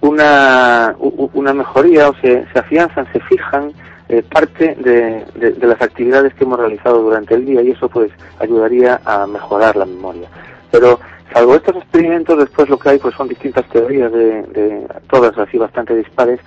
una, 0.01 0.95
una 0.99 1.55
mejoría 1.55 2.09
o 2.09 2.15
se, 2.17 2.47
se 2.53 2.59
afianzan, 2.59 3.11
se 3.13 3.21
fijan 3.21 3.73
eh, 4.09 4.23
parte 4.23 4.77
de, 4.77 5.25
de, 5.35 5.67
las 5.67 5.81
actividades 5.83 6.33
que 6.35 6.45
hemos 6.45 6.61
realizado 6.61 7.03
durante 7.03 7.35
el 7.35 7.45
día 7.45 7.63
y 7.63 7.71
eso 7.73 7.89
pues 7.89 8.13
ayudaría 8.39 9.01
a 9.05 9.27
mejorar 9.27 9.77
la 9.77 9.87
memoria. 9.87 10.29
Pero 10.71 11.01
salvo 11.33 11.55
estos 11.55 11.77
experimentos, 11.77 12.39
después 12.39 12.69
lo 12.69 12.79
que 12.79 12.91
hay 12.91 12.99
pues 12.99 13.15
son 13.15 13.29
distintas 13.29 13.69
teorías 13.69 14.13
de, 14.13 14.43
de 14.43 14.87
todas 15.11 15.37
así 15.39 15.59
bastante 15.59 15.95
dispares 15.95 16.41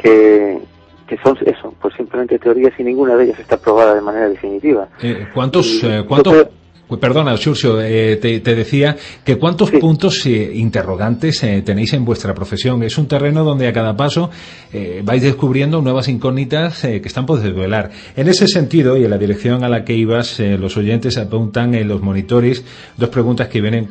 que, 0.00 0.58
que 1.06 1.18
son 1.18 1.36
eso, 1.44 1.74
pues 1.80 1.94
simplemente 1.94 2.38
teorías 2.38 2.72
y 2.78 2.84
ninguna 2.84 3.16
de 3.16 3.24
ellas 3.24 3.38
está 3.38 3.56
probada 3.56 3.94
de 3.94 4.00
manera 4.00 4.28
definitiva. 4.28 4.88
Eh, 5.02 5.26
¿Cuántos, 5.34 5.82
eh, 5.82 6.04
cuántos, 6.06 6.46
Perdona, 6.98 7.36
Xurxo, 7.36 7.80
eh, 7.80 8.16
te, 8.16 8.54
decía 8.54 8.96
que 9.24 9.36
cuántos 9.36 9.70
puntos 9.70 10.26
eh, 10.26 10.52
interrogantes 10.54 11.42
eh, 11.44 11.62
tenéis 11.62 11.92
en 11.92 12.04
vuestra 12.04 12.34
profesión. 12.34 12.82
Es 12.82 12.98
un 12.98 13.06
terreno 13.06 13.44
donde 13.44 13.68
a 13.68 13.72
cada 13.72 13.96
paso 13.96 14.30
vais 15.02 15.22
descubriendo 15.22 15.82
nuevas 15.82 16.06
incógnitas 16.06 16.82
que 16.82 17.02
están 17.04 17.26
por 17.26 17.40
desvelar. 17.40 17.90
En 18.16 18.28
ese 18.28 18.46
sentido, 18.46 18.96
y 18.96 19.04
en 19.04 19.10
la 19.10 19.18
dirección 19.18 19.64
a 19.64 19.68
la 19.68 19.84
que 19.84 19.94
ibas, 19.94 20.38
los 20.38 20.76
oyentes 20.76 21.18
apuntan 21.18 21.74
en 21.74 21.88
los 21.88 22.00
monitores 22.02 22.64
dos 22.96 23.08
preguntas 23.08 23.48
que 23.48 23.60
vienen, 23.60 23.88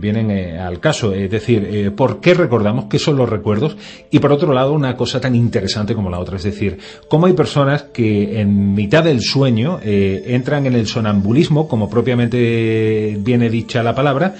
vienen 0.00 0.58
al 0.58 0.80
caso. 0.80 1.12
Es 1.12 1.30
decir, 1.30 1.92
¿por 1.94 2.20
qué 2.20 2.32
recordamos? 2.32 2.86
¿Qué 2.86 2.98
son 2.98 3.16
los 3.16 3.28
recuerdos? 3.28 3.76
Y 4.10 4.18
por 4.18 4.32
otro 4.32 4.54
lado, 4.54 4.72
una 4.72 4.96
cosa 4.96 5.20
tan 5.20 5.34
interesante 5.34 5.94
como 5.94 6.08
la 6.08 6.18
otra. 6.18 6.36
Es 6.36 6.44
decir, 6.44 6.78
¿cómo 7.08 7.26
hay 7.26 7.34
personas 7.34 7.82
que 7.82 8.40
en 8.40 8.72
mitad 8.74 9.04
del 9.04 9.20
sueño 9.20 9.78
entran 9.82 10.64
en 10.64 10.74
el 10.74 10.86
sonambulismo 10.86 11.68
como 11.68 11.90
propiamente 11.90 12.17
viene 12.26 13.48
dicha 13.50 13.82
la 13.82 13.94
palabra, 13.94 14.34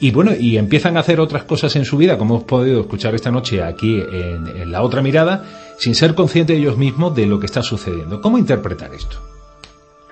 y 0.00 0.10
bueno, 0.10 0.32
y 0.38 0.58
empiezan 0.58 0.96
a 0.96 1.00
hacer 1.00 1.20
otras 1.20 1.44
cosas 1.44 1.74
en 1.76 1.84
su 1.84 1.96
vida, 1.96 2.18
como 2.18 2.34
hemos 2.34 2.44
podido 2.44 2.80
escuchar 2.80 3.14
esta 3.14 3.30
noche 3.30 3.62
aquí 3.62 4.02
en, 4.12 4.70
la 4.70 4.82
otra 4.82 5.00
mirada, 5.00 5.44
sin 5.78 5.94
ser 5.94 6.14
conscientes 6.14 6.56
ellos 6.56 6.76
mismos 6.76 7.14
de 7.14 7.26
lo 7.26 7.38
que 7.38 7.46
está 7.46 7.62
sucediendo. 7.62 8.20
¿Cómo 8.20 8.36
interpretar 8.36 8.92
esto? 8.92 9.16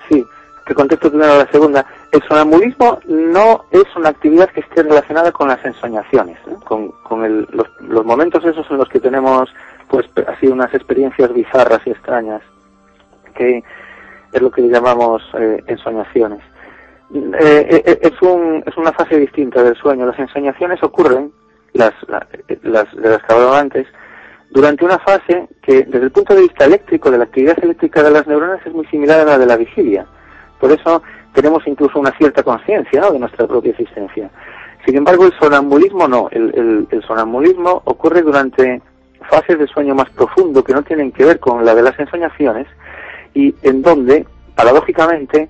Sí, 0.09 0.25
te 0.65 0.73
contesto 0.73 1.09
primero 1.09 1.37
la 1.37 1.47
segunda. 1.51 1.85
El 2.11 2.23
sonambulismo 2.23 2.99
no 3.07 3.65
es 3.71 3.83
una 3.95 4.09
actividad 4.09 4.49
que 4.49 4.61
esté 4.61 4.83
relacionada 4.83 5.31
con 5.31 5.49
las 5.49 5.63
ensoñaciones, 5.65 6.39
con, 6.63 6.93
los, 7.51 8.05
momentos 8.05 8.43
esos 8.45 8.65
en 8.71 8.77
los 8.77 8.89
que 8.89 8.99
tenemos 8.99 9.49
pues 9.89 10.07
así 10.27 10.47
unas 10.47 10.73
experiencias 10.73 11.31
bizarras 11.33 11.81
y 11.85 11.91
extrañas, 11.91 12.41
que 13.35 13.63
es 14.31 14.41
lo 14.41 14.49
que 14.49 14.61
llamamos 14.63 15.21
eh, 15.37 15.61
ensoñaciones. 15.67 16.41
Eh, 17.13 17.83
eh, 17.85 17.99
es, 18.01 18.21
un, 18.21 18.63
es 18.65 18.75
una 18.75 18.91
fase 18.91 19.17
distinta 19.19 19.61
del 19.61 19.75
sueño. 19.75 20.05
Las 20.05 20.17
ensoñaciones 20.17 20.81
ocurren, 20.81 21.31
las, 21.73 21.93
las 22.63 22.91
de 22.95 23.09
las 23.09 23.23
que 23.23 23.33
hablaba 23.33 23.59
antes, 23.59 23.87
durante 24.49 24.85
una 24.85 24.99
fase 24.99 25.47
que, 25.61 25.83
desde 25.83 26.05
el 26.05 26.11
punto 26.11 26.33
de 26.33 26.41
vista 26.41 26.65
eléctrico, 26.65 27.11
de 27.11 27.17
la 27.19 27.25
actividad 27.25 27.57
eléctrica 27.63 28.01
de 28.03 28.11
las 28.11 28.27
neuronas, 28.27 28.65
es 28.65 28.73
muy 28.73 28.85
similar 28.87 29.19
a 29.21 29.25
la 29.25 29.37
de 29.37 29.45
la 29.45 29.57
vigilia. 29.57 30.05
Por 30.59 30.71
eso 30.71 31.03
tenemos 31.33 31.65
incluso 31.67 31.99
una 31.99 32.11
cierta 32.17 32.43
conciencia 32.43 33.09
de 33.09 33.19
nuestra 33.19 33.47
propia 33.47 33.71
existencia. 33.71 34.29
Sin 34.85 34.97
embargo, 34.97 35.25
el 35.25 35.33
sonambulismo 35.39 36.07
no. 36.07 36.29
El, 36.31 36.87
el 36.89 37.03
sonambulismo 37.03 37.81
ocurre 37.85 38.21
durante 38.21 38.81
fases 39.29 39.57
de 39.57 39.67
sueño 39.67 39.95
más 39.95 40.09
profundo 40.09 40.63
que 40.63 40.73
no 40.73 40.83
tienen 40.83 41.11
que 41.11 41.25
ver 41.25 41.39
con 41.39 41.63
la 41.63 41.73
de 41.73 41.81
las 41.81 41.97
ensoñaciones 41.97 42.67
y 43.33 43.55
en 43.63 43.81
donde, 43.81 44.25
paradójicamente, 44.55 45.49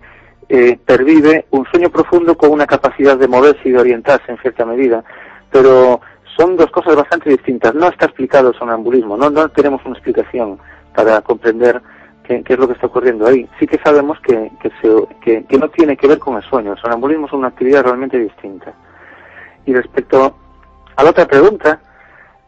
eh, 0.55 0.77
pervive 0.85 1.47
un 1.49 1.65
sueño 1.65 1.89
profundo 1.89 2.37
con 2.37 2.51
una 2.51 2.67
capacidad 2.67 3.17
de 3.17 3.27
moverse 3.27 3.61
y 3.65 3.71
de 3.71 3.79
orientarse 3.79 4.31
en 4.31 4.37
cierta 4.37 4.63
medida, 4.67 5.03
pero 5.51 5.99
son 6.37 6.55
dos 6.55 6.69
cosas 6.69 6.95
bastante 6.95 7.31
distintas. 7.31 7.73
No 7.73 7.87
está 7.87 8.05
explicado 8.05 8.49
el 8.49 8.59
sonambulismo, 8.59 9.17
no, 9.17 9.31
no 9.31 9.49
tenemos 9.49 9.83
una 9.83 9.95
explicación 9.95 10.59
para 10.93 11.21
comprender 11.21 11.81
qué, 12.23 12.43
es 12.47 12.59
lo 12.59 12.67
que 12.67 12.73
está 12.73 12.85
ocurriendo 12.85 13.25
ahí. 13.25 13.49
Sí 13.59 13.65
que 13.65 13.79
sabemos 13.83 14.19
que, 14.19 14.51
que, 15.23 15.43
que, 15.43 15.57
no 15.57 15.69
tiene 15.69 15.97
que 15.97 16.07
ver 16.07 16.19
con 16.19 16.37
el 16.37 16.43
sueño. 16.43 16.73
El 16.73 16.77
sonambulismo 16.77 17.25
es 17.25 17.33
una 17.33 17.47
actividad 17.47 17.81
realmente 17.81 18.19
distinta. 18.19 18.73
Y 19.65 19.73
respecto 19.73 20.35
a 20.95 21.03
la 21.03 21.09
otra 21.09 21.25
pregunta, 21.25 21.79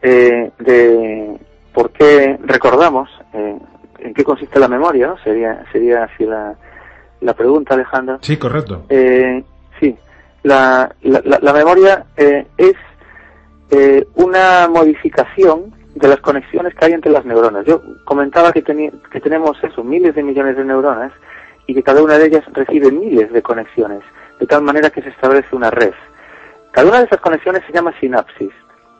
eh, 0.00 0.52
de 0.60 1.40
por 1.74 1.90
qué 1.90 2.38
recordamos, 2.44 3.10
eh, 3.32 3.58
en 3.98 4.14
qué 4.14 4.22
consiste 4.22 4.60
la 4.60 4.68
memoria, 4.68 5.16
sería, 5.24 5.64
sería 5.72 6.04
así 6.04 6.24
la, 6.24 6.54
la 7.20 7.34
pregunta, 7.34 7.74
Alejandra. 7.74 8.18
Sí, 8.20 8.36
correcto. 8.36 8.84
Eh, 8.88 9.42
sí, 9.80 9.96
la, 10.42 10.94
la, 11.02 11.52
memoria 11.52 12.04
eh, 12.16 12.46
es 12.56 12.74
eh, 13.70 14.06
una 14.14 14.68
modificación 14.68 15.74
de 15.94 16.08
las 16.08 16.20
conexiones 16.20 16.74
que 16.74 16.84
hay 16.84 16.92
entre 16.92 17.10
las 17.10 17.24
neuronas. 17.24 17.64
Yo 17.66 17.82
comentaba 18.04 18.52
que, 18.52 18.62
que 18.62 19.20
tenemos 19.20 19.56
eso, 19.62 19.82
miles 19.82 20.14
de 20.14 20.22
millones 20.22 20.56
de 20.56 20.64
neuronas 20.64 21.12
y 21.66 21.74
que 21.74 21.82
cada 21.82 22.02
una 22.02 22.18
de 22.18 22.26
ellas 22.26 22.44
recibe 22.52 22.92
miles 22.92 23.32
de 23.32 23.42
conexiones, 23.42 24.02
de 24.38 24.46
tal 24.46 24.62
manera 24.62 24.90
que 24.90 25.02
se 25.02 25.08
establece 25.08 25.56
una 25.56 25.70
red. 25.70 25.94
Cada 26.70 26.88
una 26.88 26.98
de 26.98 27.06
esas 27.06 27.20
conexiones 27.20 27.62
se 27.66 27.72
llama 27.72 27.94
sinapsis. 27.98 28.50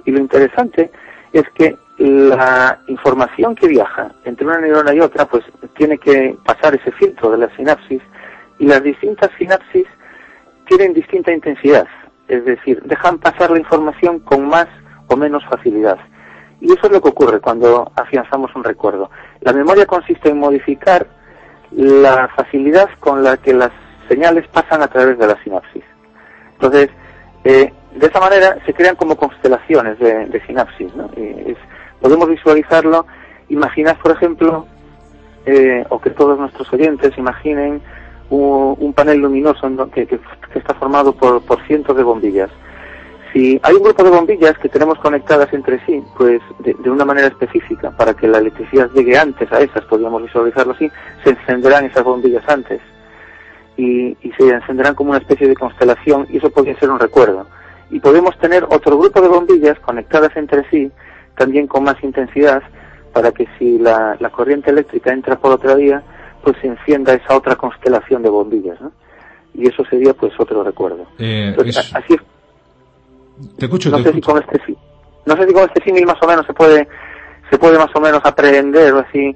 Y 0.04 0.10
lo 0.10 0.18
interesante 0.18 0.90
es 1.32 1.44
que 1.50 1.76
la 1.98 2.78
información 2.88 3.54
que 3.54 3.68
viaja 3.68 4.12
entre 4.24 4.46
una 4.46 4.58
neurona 4.58 4.94
y 4.94 5.00
otra, 5.00 5.26
pues 5.26 5.44
tiene 5.76 5.98
que 5.98 6.36
pasar 6.44 6.74
ese 6.74 6.92
filtro 6.92 7.30
de 7.30 7.38
la 7.38 7.56
sinapsis 7.56 8.02
y 8.58 8.66
las 8.66 8.82
distintas 8.82 9.30
sinapsis 9.38 9.86
tienen 10.66 10.92
distinta 10.92 11.32
intensidad, 11.32 11.86
es 12.28 12.44
decir, 12.44 12.82
dejan 12.82 13.18
pasar 13.18 13.50
la 13.50 13.58
información 13.58 14.18
con 14.20 14.46
más 14.46 14.66
o 15.08 15.16
menos 15.16 15.44
facilidad. 15.48 15.98
Y 16.60 16.72
eso 16.72 16.86
es 16.86 16.92
lo 16.92 17.00
que 17.00 17.10
ocurre 17.10 17.40
cuando 17.40 17.90
afianzamos 17.94 18.54
un 18.56 18.64
recuerdo. 18.64 19.10
La 19.40 19.52
memoria 19.52 19.86
consiste 19.86 20.30
en 20.30 20.38
modificar 20.38 21.06
la 21.70 22.28
facilidad 22.34 22.88
con 22.98 23.22
la 23.22 23.36
que 23.36 23.52
las 23.52 23.70
señales 24.08 24.46
pasan 24.48 24.82
a 24.82 24.88
través 24.88 25.18
de 25.18 25.26
la 25.26 25.42
sinapsis. 25.42 25.84
Entonces, 26.54 26.88
eh, 27.44 27.72
de 27.94 28.06
esa 28.06 28.20
manera 28.20 28.56
se 28.64 28.74
crean 28.74 28.96
como 28.96 29.16
constelaciones 29.16 29.98
de, 29.98 30.42
sinapsis. 30.46 30.94
¿no? 30.94 31.10
es, 31.16 31.56
podemos 32.00 32.28
visualizarlo. 32.28 33.06
Imaginad, 33.48 33.96
por 33.98 34.12
ejemplo, 34.12 34.66
eh, 35.46 35.84
o 35.90 36.00
que 36.00 36.10
todos 36.10 36.38
nuestros 36.38 36.72
oyentes 36.72 37.16
imaginen 37.16 37.80
un, 38.30 38.92
panel 38.92 39.18
luminoso 39.18 39.68
que, 39.92 40.06
que, 40.06 40.18
está 40.54 40.74
formado 40.74 41.12
por, 41.12 41.42
cientos 41.66 41.96
de 41.96 42.02
bombillas. 42.02 42.50
Si 43.32 43.60
hay 43.62 43.74
un 43.74 43.82
grupo 43.82 44.02
de 44.02 44.10
bombillas 44.10 44.58
que 44.58 44.68
tenemos 44.68 44.98
conectadas 44.98 45.52
entre 45.52 45.84
sí, 45.84 46.02
pues 46.16 46.40
de, 46.60 46.90
una 46.90 47.04
manera 47.04 47.28
específica, 47.28 47.90
para 47.90 48.14
que 48.14 48.26
la 48.26 48.38
electricidad 48.38 48.90
llegue 48.94 49.18
antes 49.18 49.50
a 49.52 49.60
esas, 49.60 49.84
podríamos 49.84 50.22
visualizarlo 50.22 50.72
así, 50.72 50.90
se 51.22 51.30
encenderán 51.30 51.84
esas 51.84 52.02
bombillas 52.02 52.48
antes 52.48 52.80
y, 53.76 54.16
y 54.22 54.32
se 54.38 54.48
encenderán 54.48 54.94
como 54.94 55.10
una 55.10 55.20
especie 55.20 55.46
de 55.46 55.54
constelación 55.54 56.26
y 56.30 56.38
eso 56.38 56.50
podría 56.50 56.78
ser 56.78 56.90
un 56.90 56.98
recuerdo. 56.98 57.46
Y 57.90 58.00
podemos 58.00 58.36
tener 58.38 58.64
otro 58.64 58.98
grupo 58.98 59.20
de 59.20 59.28
bombillas 59.28 59.78
conectadas 59.80 60.36
entre 60.36 60.68
sí 60.70 60.90
también 61.36 61.66
con 61.66 61.84
más 61.84 62.02
intensidad 62.02 62.62
para 63.12 63.32
que 63.32 63.46
si 63.58 63.78
la, 63.78 64.16
corriente 64.30 64.70
eléctrica 64.70 65.12
entra 65.12 65.36
por 65.38 65.52
otra 65.52 65.74
vía, 65.74 66.02
pues 66.42 66.56
se 66.60 66.66
encienda 66.66 67.14
esa 67.14 67.36
otra 67.36 67.56
constelación 67.56 68.22
de 68.22 68.28
bombillas, 68.28 68.80
¿no? 68.80 68.92
Y 69.54 69.68
eso 69.68 69.84
sería 69.88 70.12
pues 70.12 70.32
otro 70.38 70.62
recuerdo. 70.62 71.06
Eh, 71.18 71.56
así 71.94 72.14
es. 72.14 72.20
Te 73.58 73.64
escucho, 73.64 73.90
no 73.90 73.98
sé 73.98 74.12
Si 74.12 74.20
con 74.20 74.38
este 74.38 74.60
no 75.24 75.36
sé 75.36 75.46
si 75.46 75.52
con 75.52 75.64
este 75.64 75.82
símil 75.82 76.06
más 76.06 76.22
o 76.22 76.26
menos 76.26 76.46
se 76.46 76.52
puede 76.52 76.86
se 77.50 77.58
puede 77.58 77.78
más 77.78 77.90
o 77.94 78.00
menos 78.00 78.20
aprender 78.24 78.92
o 78.92 78.98
así 78.98 79.34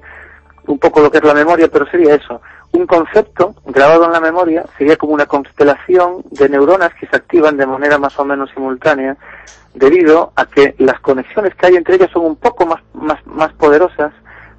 un 0.67 0.79
poco 0.79 1.01
lo 1.01 1.11
que 1.11 1.17
es 1.17 1.23
la 1.23 1.33
memoria, 1.33 1.67
pero 1.67 1.85
sería 1.87 2.15
eso. 2.15 2.41
Un 2.73 2.85
concepto 2.85 3.55
grabado 3.65 4.05
en 4.05 4.11
la 4.11 4.19
memoria 4.19 4.63
sería 4.77 4.95
como 4.95 5.13
una 5.13 5.25
constelación 5.25 6.23
de 6.29 6.49
neuronas 6.49 6.93
que 6.99 7.07
se 7.07 7.15
activan 7.15 7.57
de 7.57 7.65
manera 7.65 7.97
más 7.97 8.17
o 8.19 8.25
menos 8.25 8.49
simultánea 8.53 9.17
debido 9.73 10.31
a 10.35 10.45
que 10.45 10.75
las 10.79 10.99
conexiones 10.99 11.55
que 11.55 11.67
hay 11.67 11.75
entre 11.75 11.95
ellas 11.95 12.09
son 12.11 12.25
un 12.25 12.35
poco 12.35 12.65
más, 12.65 12.81
más, 12.93 13.25
más 13.25 13.53
poderosas, 13.53 14.11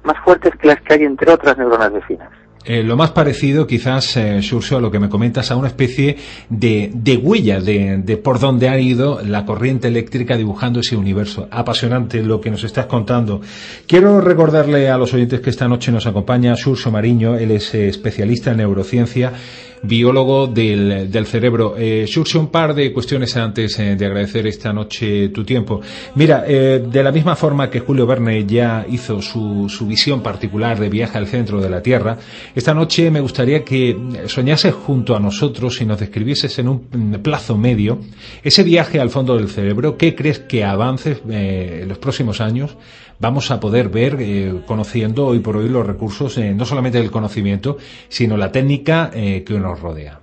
más 0.03 0.17
fuertes 0.23 0.53
que 0.59 0.67
las 0.67 0.81
que 0.81 0.93
hay 0.93 1.03
entre 1.03 1.31
otras 1.31 1.57
neuronas 1.57 1.91
vecinas. 1.93 2.29
Eh, 2.65 2.81
lo 2.81 2.95
más 2.95 3.11
parecido, 3.11 3.67
quizás, 3.67 4.15
eh, 4.15 4.39
a 4.39 4.79
lo 4.79 4.89
que 4.89 4.99
me 4.99 5.09
comentas, 5.09 5.51
a 5.51 5.57
una 5.57 5.67
especie 5.67 6.15
de, 6.49 6.91
de 6.93 7.17
huella 7.17 7.59
de, 7.59 7.97
de, 7.97 8.15
por 8.15 8.39
donde 8.39 8.69
ha 8.69 8.79
ido 8.79 9.21
la 9.21 9.45
corriente 9.45 9.89
eléctrica 9.89 10.37
dibujando 10.37 10.79
ese 10.79 10.95
universo. 10.95 11.49
Apasionante 11.51 12.23
lo 12.23 12.39
que 12.39 12.51
nos 12.51 12.63
estás 12.63 12.85
contando. 12.85 13.41
Quiero 13.85 14.21
recordarle 14.21 14.89
a 14.89 14.97
los 14.97 15.13
oyentes 15.13 15.41
que 15.41 15.49
esta 15.49 15.67
noche 15.67 15.91
nos 15.91 16.07
acompaña 16.07 16.55
Surso 16.55 16.89
Mariño, 16.89 17.35
él 17.35 17.51
es 17.51 17.73
eh, 17.75 17.89
especialista 17.89 18.51
en 18.51 18.57
neurociencia 18.57 19.33
biólogo 19.83 20.47
del, 20.47 21.11
del 21.11 21.25
cerebro. 21.25 21.75
Eh, 21.77 22.05
surge 22.07 22.37
un 22.37 22.47
par 22.47 22.73
de 22.73 22.91
cuestiones 22.91 23.35
antes 23.37 23.77
eh, 23.79 23.95
de 23.95 24.05
agradecer 24.05 24.47
esta 24.47 24.73
noche 24.73 25.29
tu 25.29 25.43
tiempo. 25.43 25.81
Mira, 26.15 26.45
eh, 26.47 26.83
de 26.85 27.03
la 27.03 27.11
misma 27.11 27.35
forma 27.35 27.69
que 27.69 27.81
Julio 27.81 28.07
Verne 28.07 28.45
ya 28.45 28.85
hizo 28.89 29.21
su, 29.21 29.67
su 29.69 29.85
visión 29.85 30.21
particular 30.21 30.79
de 30.79 30.89
viaje 30.89 31.17
al 31.17 31.27
centro 31.27 31.61
de 31.61 31.69
la 31.69 31.81
Tierra, 31.81 32.17
esta 32.55 32.73
noche 32.73 33.11
me 33.11 33.19
gustaría 33.19 33.63
que 33.63 33.95
soñases 34.27 34.73
junto 34.73 35.15
a 35.15 35.19
nosotros 35.19 35.81
y 35.81 35.85
nos 35.85 35.99
describieses 35.99 36.57
en 36.59 36.69
un 36.69 37.19
plazo 37.21 37.57
medio 37.57 37.99
ese 38.43 38.63
viaje 38.63 38.99
al 38.99 39.09
fondo 39.09 39.35
del 39.35 39.49
cerebro. 39.49 39.97
¿Qué 39.97 40.15
crees 40.15 40.39
que 40.39 40.63
avances 40.63 41.21
eh, 41.29 41.81
en 41.83 41.89
los 41.89 41.97
próximos 41.97 42.41
años 42.41 42.77
vamos 43.19 43.51
a 43.51 43.59
poder 43.59 43.89
ver 43.89 44.17
eh, 44.19 44.61
conociendo 44.65 45.27
hoy 45.27 45.39
por 45.39 45.57
hoy 45.57 45.69
los 45.69 45.85
recursos, 45.85 46.37
eh, 46.37 46.53
no 46.53 46.65
solamente 46.65 46.97
del 46.97 47.11
conocimiento, 47.11 47.77
sino 48.09 48.37
la 48.37 48.51
técnica 48.51 49.09
eh, 49.13 49.43
que 49.43 49.59
nos 49.59 49.79
rodea. 49.79 50.19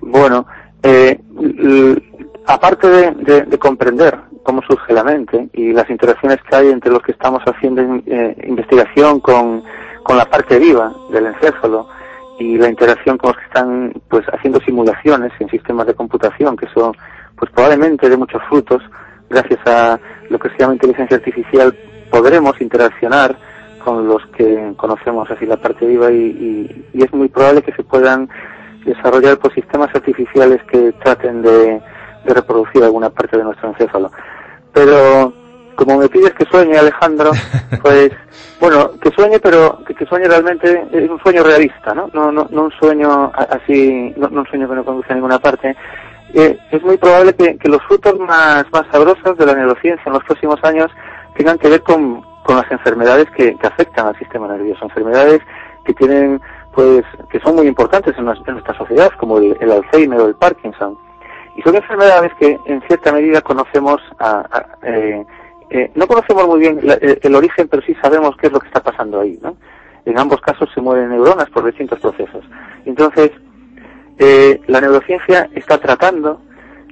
Bueno, 0.00 0.46
aparte 2.46 2.88
de, 2.88 3.42
de, 3.42 3.58
comprender 3.58 4.16
cómo 4.44 4.62
surge 4.62 4.92
la 4.92 5.02
mente 5.02 5.48
y 5.52 5.72
las 5.72 5.90
interacciones 5.90 6.38
que 6.48 6.54
hay 6.54 6.68
entre 6.68 6.92
los 6.92 7.02
que 7.02 7.10
estamos 7.10 7.42
haciendo 7.44 7.82
investigación 7.82 9.18
con, 9.18 9.64
con 10.04 10.16
la 10.16 10.26
parte 10.26 10.60
viva 10.60 10.94
del 11.10 11.26
encéfalo 11.26 11.88
y 12.38 12.56
la 12.56 12.68
interacción 12.68 13.18
con 13.18 13.30
los 13.30 13.38
que 13.38 13.46
están 13.46 13.92
pues 14.08 14.24
haciendo 14.26 14.60
simulaciones 14.60 15.32
en 15.40 15.48
sistemas 15.48 15.88
de 15.88 15.94
computación 15.94 16.56
que 16.56 16.68
son 16.68 16.92
pues 17.36 17.50
probablemente 17.50 18.08
de 18.08 18.16
muchos 18.16 18.40
frutos 18.48 18.82
gracias 19.28 19.60
a 19.66 19.98
lo 20.28 20.38
que 20.38 20.48
se 20.50 20.58
llama 20.58 20.74
inteligencia 20.74 21.16
artificial, 21.16 21.74
podremos 22.10 22.60
interaccionar 22.60 23.36
con 23.86 24.08
los 24.08 24.26
que 24.36 24.72
conocemos 24.76 25.30
así 25.30 25.46
la 25.46 25.56
parte 25.56 25.86
viva 25.86 26.10
y, 26.10 26.88
es 26.92 27.12
muy 27.12 27.28
probable 27.28 27.62
que 27.62 27.72
se 27.72 27.84
puedan 27.84 28.28
desarrollar 28.84 29.38
pues, 29.38 29.54
sistemas 29.54 29.94
artificiales 29.94 30.60
que 30.64 30.92
traten 31.04 31.42
de, 31.42 31.80
reproducir 32.24 32.82
alguna 32.82 33.08
parte 33.08 33.36
de 33.36 33.44
nuestro 33.44 33.68
encéfalo. 33.68 34.10
Pero 34.72 35.32
como 35.76 35.98
me 35.98 36.08
pides 36.08 36.32
que 36.32 36.44
sueñe 36.46 36.76
Alejandro, 36.76 37.30
pues 37.82 38.10
bueno, 38.58 38.90
que 39.00 39.12
sueñe, 39.12 39.38
pero 39.38 39.78
que, 39.84 40.04
sueñe 40.06 40.26
realmente 40.26 40.88
es 40.90 41.08
un 41.08 41.20
sueño 41.20 41.44
realista, 41.44 41.94
¿no? 41.94 42.10
No, 42.12 42.32
no, 42.32 42.48
no 42.50 42.64
un 42.64 42.72
sueño 42.72 43.30
así, 43.32 44.12
no, 44.16 44.28
no 44.28 44.40
un 44.40 44.46
sueño 44.48 44.68
que 44.68 44.74
no 44.74 44.84
conduce 44.84 45.12
a 45.12 45.14
ninguna 45.14 45.38
parte, 45.38 45.76
eh, 46.36 46.58
es 46.70 46.82
muy 46.82 46.98
probable 46.98 47.34
que, 47.34 47.68
los 47.68 47.82
frutos 47.84 48.18
más, 48.20 48.66
sabrosos 48.92 49.38
de 49.38 49.46
la 49.46 49.54
neurociencia 49.54 50.02
en 50.04 50.12
los 50.12 50.24
próximos 50.24 50.62
años 50.64 50.90
tengan 51.34 51.58
que 51.58 51.68
ver 51.68 51.82
con, 51.82 52.22
las 52.46 52.70
enfermedades 52.70 53.26
que, 53.30 53.56
afectan 53.62 54.06
al 54.06 54.18
sistema 54.18 54.46
nervioso, 54.46 54.84
enfermedades 54.84 55.40
que 55.84 55.94
tienen, 55.94 56.40
pues, 56.74 57.04
que 57.30 57.40
son 57.40 57.56
muy 57.56 57.66
importantes 57.66 58.14
en, 58.18 58.26
nuestra 58.26 58.76
sociedad, 58.76 59.10
como 59.18 59.38
el, 59.38 59.72
Alzheimer 59.72 60.20
o 60.20 60.28
el 60.28 60.34
Parkinson. 60.34 60.98
Y 61.56 61.62
son 61.62 61.74
enfermedades 61.74 62.32
que, 62.38 62.58
en 62.66 62.82
cierta 62.82 63.12
medida, 63.12 63.40
conocemos 63.40 64.02
eh, 64.82 65.24
eh, 65.70 65.90
no 65.94 66.06
conocemos 66.06 66.46
muy 66.46 66.60
bien 66.60 66.80
el, 67.00 67.34
origen, 67.34 67.66
pero 67.68 67.82
sí 67.82 67.96
sabemos 68.02 68.36
qué 68.36 68.48
es 68.48 68.52
lo 68.52 68.60
que 68.60 68.68
está 68.68 68.82
pasando 68.82 69.20
ahí, 69.20 69.38
¿no? 69.42 69.56
En 70.04 70.18
ambos 70.18 70.40
casos 70.42 70.68
se 70.72 70.82
mueren 70.82 71.08
neuronas 71.08 71.48
por 71.50 71.64
distintos 71.64 71.98
procesos. 71.98 72.44
Entonces, 72.84 73.32
eh, 74.18 74.60
la 74.66 74.80
neurociencia 74.80 75.50
está 75.54 75.78
tratando 75.78 76.40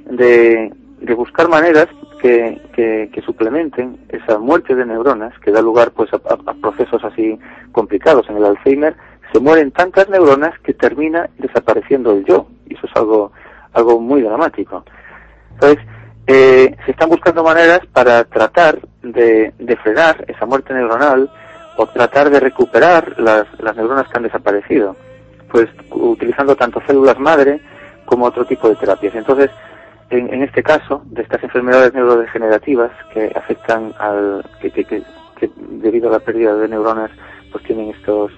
de, 0.05 0.73
buscar 1.17 1.49
maneras 1.49 1.87
que, 2.21 3.11
suplementen 3.25 3.99
esa 4.09 4.39
muerte 4.39 4.75
de 4.75 4.85
neuronas 4.85 5.39
que 5.39 5.51
da 5.51 5.63
lugar 5.63 5.93
pues 5.93 6.11
a, 6.13 6.19
procesos 6.55 7.03
así 7.05 7.39
complicados. 7.73 8.29
En 8.29 8.37
el 8.37 8.45
Alzheimer 8.45 8.95
se 9.33 9.41
mueren 9.41 9.71
tantas 9.71 10.09
neuronas 10.09 10.59
que 10.61 10.75
termina 10.75 11.29
desapareciendo 11.39 12.13
el 12.13 12.25
yo 12.25 12.47
y 12.69 12.75
eso 12.75 12.87
es 12.87 12.97
algo 12.97 13.33
algo 13.73 14.01
muy 14.01 14.23
dramático. 14.23 14.85
Entonces 15.55 15.85
eh, 16.27 16.77
se 16.85 16.91
están 16.91 17.09
buscando 17.09 17.43
maneras 17.43 17.81
para 17.93 18.25
tratar 18.25 18.79
de, 19.03 19.53
frenar 19.83 20.25
esa 20.29 20.47
muerte 20.47 20.75
neuronal 20.75 21.31
o 21.77 21.87
tratar 21.87 22.31
de 22.31 22.41
recuperar 22.41 23.19
las 23.19 23.77
neuronas 23.77 24.09
que 24.09 24.17
han 24.17 24.23
desaparecido 24.25 24.97
pues 25.55 25.71
utilizando 25.93 26.57
tanto 26.57 26.83
células 26.85 27.17
madre 27.21 27.61
como 28.07 28.25
otro 28.25 28.45
tipo 28.45 28.69
de 28.69 28.75
terapias. 28.75 29.15
Entonces, 29.15 29.53
en, 30.11 30.43
este 30.43 30.65
caso, 30.65 31.03
de 31.05 31.23
estas 31.23 31.45
enfermedades 31.45 31.95
neurodegenerativas 31.95 32.91
que 33.13 33.31
afectan 33.37 33.95
al, 34.01 34.45
que, 34.61 34.73
que, 34.73 35.05
debido 35.57 36.09
a 36.09 36.15
la 36.15 36.19
pérdida 36.19 36.57
de 36.57 36.67
neuronas, 36.67 37.13
pues 37.53 37.63
tienen 37.63 37.91
estos, 37.91 38.33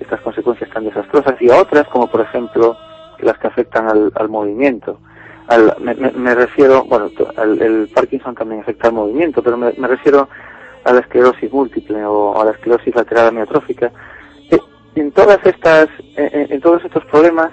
estas 0.00 0.20
consecuencias 0.20 0.68
tan 0.68 0.84
desastrosas, 0.84 1.40
y 1.40 1.50
a 1.50 1.56
otras, 1.56 1.88
como 1.88 2.10
por 2.10 2.20
ejemplo 2.20 2.76
las 3.20 3.38
que 3.38 3.46
afectan 3.46 3.88
al, 3.88 4.28
movimiento. 4.28 4.98
Al, 5.48 5.74
me, 5.80 6.34
refiero, 6.34 6.84
bueno, 6.84 7.10
el 7.58 7.88
Parkinson 7.94 8.34
también 8.34 8.60
afecta 8.60 8.88
al 8.88 8.94
movimiento, 8.94 9.42
pero 9.42 9.56
me, 9.56 9.72
refiero 9.88 10.28
a 10.84 10.92
la 10.92 11.00
esclerosis 11.00 11.50
múltiple 11.50 12.04
o 12.04 12.38
a 12.38 12.44
la 12.44 12.50
esclerosis 12.50 12.94
lateral 12.94 13.28
amiotrófica, 13.28 13.90
en 14.94 15.12
todas 15.12 15.38
estas, 15.44 15.88
en, 16.16 16.60
todos 16.60 16.84
estos 16.84 17.04
problemas 17.06 17.50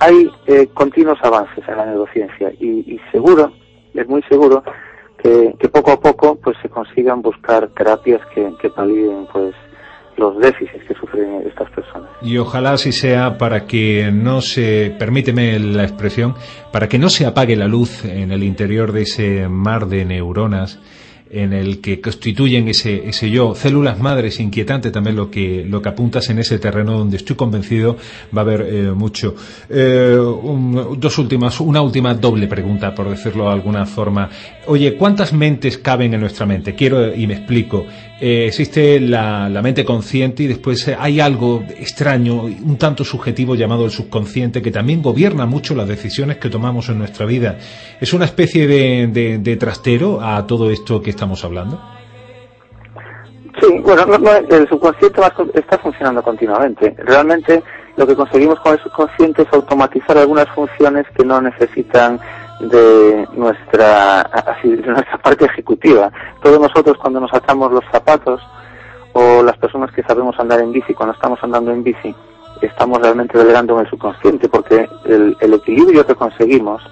hay 0.00 0.28
eh, 0.46 0.68
continuos 0.74 1.18
avances 1.22 1.62
en 1.68 1.76
la 1.76 1.86
neurociencia 1.86 2.52
y, 2.58 3.00
seguro, 3.10 3.52
es 3.94 4.08
muy 4.08 4.22
seguro, 4.22 4.64
que, 5.18 5.54
poco 5.72 5.92
a 5.92 6.00
poco 6.00 6.36
pues 6.42 6.56
se 6.60 6.68
consigan 6.68 7.22
buscar 7.22 7.68
terapias 7.68 8.20
que, 8.34 8.52
que 8.60 8.70
palien 8.70 9.26
pues 9.32 9.54
los 10.16 10.38
déficits 10.38 10.84
que 10.86 10.94
sufren 10.94 11.42
estas 11.46 11.70
personas. 11.70 12.10
Y 12.20 12.36
ojalá 12.38 12.72
así 12.72 12.92
sea 12.92 13.38
para 13.38 13.64
que 13.66 14.10
no 14.12 14.40
se, 14.40 14.94
permíteme 14.98 15.58
la 15.58 15.84
expresión, 15.84 16.34
para 16.72 16.88
que 16.88 16.98
no 16.98 17.08
se 17.08 17.26
apague 17.26 17.56
la 17.56 17.68
luz 17.68 18.04
en 18.04 18.32
el 18.32 18.42
interior 18.42 18.92
de 18.92 19.02
ese 19.02 19.48
mar 19.48 19.86
de 19.86 20.04
neuronas 20.04 20.80
en 21.32 21.54
el 21.54 21.80
que 21.80 22.00
constituyen 22.00 22.68
ese, 22.68 23.08
ese 23.08 23.30
yo, 23.30 23.54
células 23.54 23.98
madres, 23.98 24.38
inquietante 24.38 24.90
también 24.90 25.16
lo 25.16 25.30
que, 25.30 25.64
lo 25.66 25.80
que 25.80 25.88
apuntas 25.88 26.28
en 26.28 26.38
ese 26.38 26.58
terreno 26.58 26.98
donde 26.98 27.16
estoy 27.16 27.36
convencido 27.36 27.96
va 28.36 28.42
a 28.42 28.44
haber 28.44 28.60
eh, 28.62 28.90
mucho. 28.92 29.34
Eh, 29.70 30.14
dos 30.98 31.18
últimas, 31.18 31.58
una 31.60 31.80
última 31.80 32.12
doble 32.14 32.46
pregunta, 32.48 32.94
por 32.94 33.08
decirlo 33.08 33.44
de 33.44 33.52
alguna 33.52 33.86
forma. 33.86 34.28
Oye, 34.66 34.94
¿cuántas 34.94 35.32
mentes 35.32 35.78
caben 35.78 36.12
en 36.12 36.20
nuestra 36.20 36.44
mente? 36.44 36.74
Quiero, 36.74 37.14
y 37.14 37.26
me 37.26 37.34
explico. 37.34 37.86
Eh, 38.20 38.46
existe 38.46 39.00
la, 39.00 39.48
mente 39.62 39.84
consciente 39.84 40.42
y 40.42 40.46
después 40.48 40.86
hay 40.86 41.18
algo 41.18 41.64
extraño, 41.78 42.42
un 42.42 42.76
tanto 42.76 43.04
subjetivo 43.04 43.54
llamado 43.54 43.84
el 43.86 43.90
subconsciente 43.90 44.60
que 44.60 44.70
también 44.70 45.02
gobierna 45.02 45.46
mucho 45.46 45.74
las 45.74 45.88
decisiones 45.88 46.36
que 46.36 46.50
tomamos 46.50 46.88
en 46.88 46.98
nuestra 46.98 47.24
vida. 47.26 47.58
Es 48.00 48.12
una 48.12 48.26
especie 48.26 48.66
de 48.66 49.56
trastero 49.56 50.20
a 50.20 50.46
todo 50.46 50.70
esto 50.70 51.02
que 51.02 51.10
está 51.10 51.21
estamos 51.22 51.44
hablando? 51.44 51.78
Sí, 53.60 53.78
bueno, 53.78 54.02
el 54.50 54.68
subconsciente 54.68 55.20
está 55.54 55.78
funcionando 55.78 56.20
continuamente. 56.20 56.96
Realmente 56.98 57.62
lo 57.96 58.08
que 58.08 58.16
conseguimos 58.16 58.58
con 58.58 58.72
el 58.72 58.80
subconsciente 58.80 59.42
es 59.42 59.52
automatizar 59.52 60.18
algunas 60.18 60.48
funciones 60.48 61.06
que 61.16 61.24
no 61.24 61.40
necesitan 61.40 62.18
de 62.58 63.28
nuestra, 63.34 64.28
de 64.64 64.76
nuestra 64.78 65.18
parte 65.18 65.44
ejecutiva. 65.44 66.10
Todos 66.42 66.58
nosotros 66.58 66.96
cuando 66.98 67.20
nos 67.20 67.32
atamos 67.32 67.70
los 67.70 67.84
zapatos 67.92 68.40
o 69.12 69.44
las 69.44 69.56
personas 69.58 69.92
que 69.92 70.02
sabemos 70.02 70.36
andar 70.40 70.58
en 70.58 70.72
bici, 70.72 70.92
cuando 70.92 71.14
estamos 71.14 71.38
andando 71.44 71.70
en 71.70 71.84
bici, 71.84 72.12
estamos 72.62 73.00
realmente 73.00 73.38
delegando 73.38 73.74
en 73.74 73.84
el 73.84 73.90
subconsciente 73.90 74.48
porque 74.48 74.88
el, 75.04 75.36
equilibrio 75.54 76.04
que 76.04 76.16
conseguimos 76.16 76.82